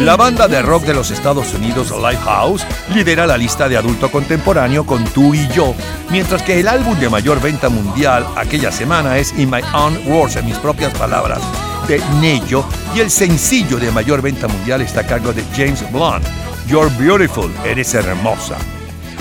La 0.00 0.16
banda 0.16 0.48
de 0.48 0.60
rock 0.60 0.82
de 0.82 0.94
los 0.94 1.12
Estados 1.12 1.54
Unidos, 1.54 1.92
Lifehouse, 1.92 2.66
lidera 2.92 3.24
la 3.24 3.36
lista 3.36 3.68
de 3.68 3.76
adulto 3.76 4.10
contemporáneo 4.10 4.84
con 4.84 5.04
Tú 5.04 5.32
y 5.32 5.46
Yo, 5.48 5.76
mientras 6.10 6.42
que 6.42 6.58
el 6.58 6.66
álbum 6.66 6.98
de 6.98 7.08
mayor 7.08 7.40
venta 7.40 7.68
mundial 7.68 8.26
aquella 8.34 8.72
semana 8.72 9.16
es 9.16 9.32
In 9.38 9.48
My 9.48 9.60
Own 9.72 10.00
Words, 10.08 10.36
en 10.36 10.46
mis 10.46 10.58
propias 10.58 10.92
palabras, 10.98 11.40
de 11.86 12.02
Nello, 12.20 12.64
y 12.96 12.98
el 12.98 13.12
sencillo 13.12 13.76
de 13.76 13.92
mayor 13.92 14.22
venta 14.22 14.48
mundial 14.48 14.80
está 14.80 15.02
a 15.02 15.06
cargo 15.06 15.32
de 15.32 15.44
James 15.54 15.88
Blunt, 15.92 16.26
You're 16.66 16.90
Beautiful, 16.98 17.48
eres 17.64 17.94
hermosa. 17.94 18.56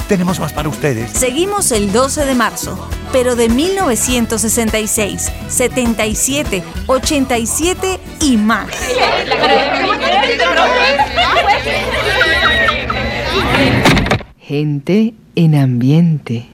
Tenemos 0.08 0.40
más 0.40 0.54
para 0.54 0.70
ustedes. 0.70 1.12
Seguimos 1.12 1.72
el 1.74 1.92
12 1.92 2.26
de 2.26 2.34
marzo, 2.34 2.80
pero 3.12 3.36
de 3.36 3.50
1966, 3.50 5.32
77, 5.50 6.64
87 6.88 8.00
y 8.22 8.38
más. 8.38 8.70
Gente 14.40 15.14
en 15.36 15.56
ambiente. 15.56 16.46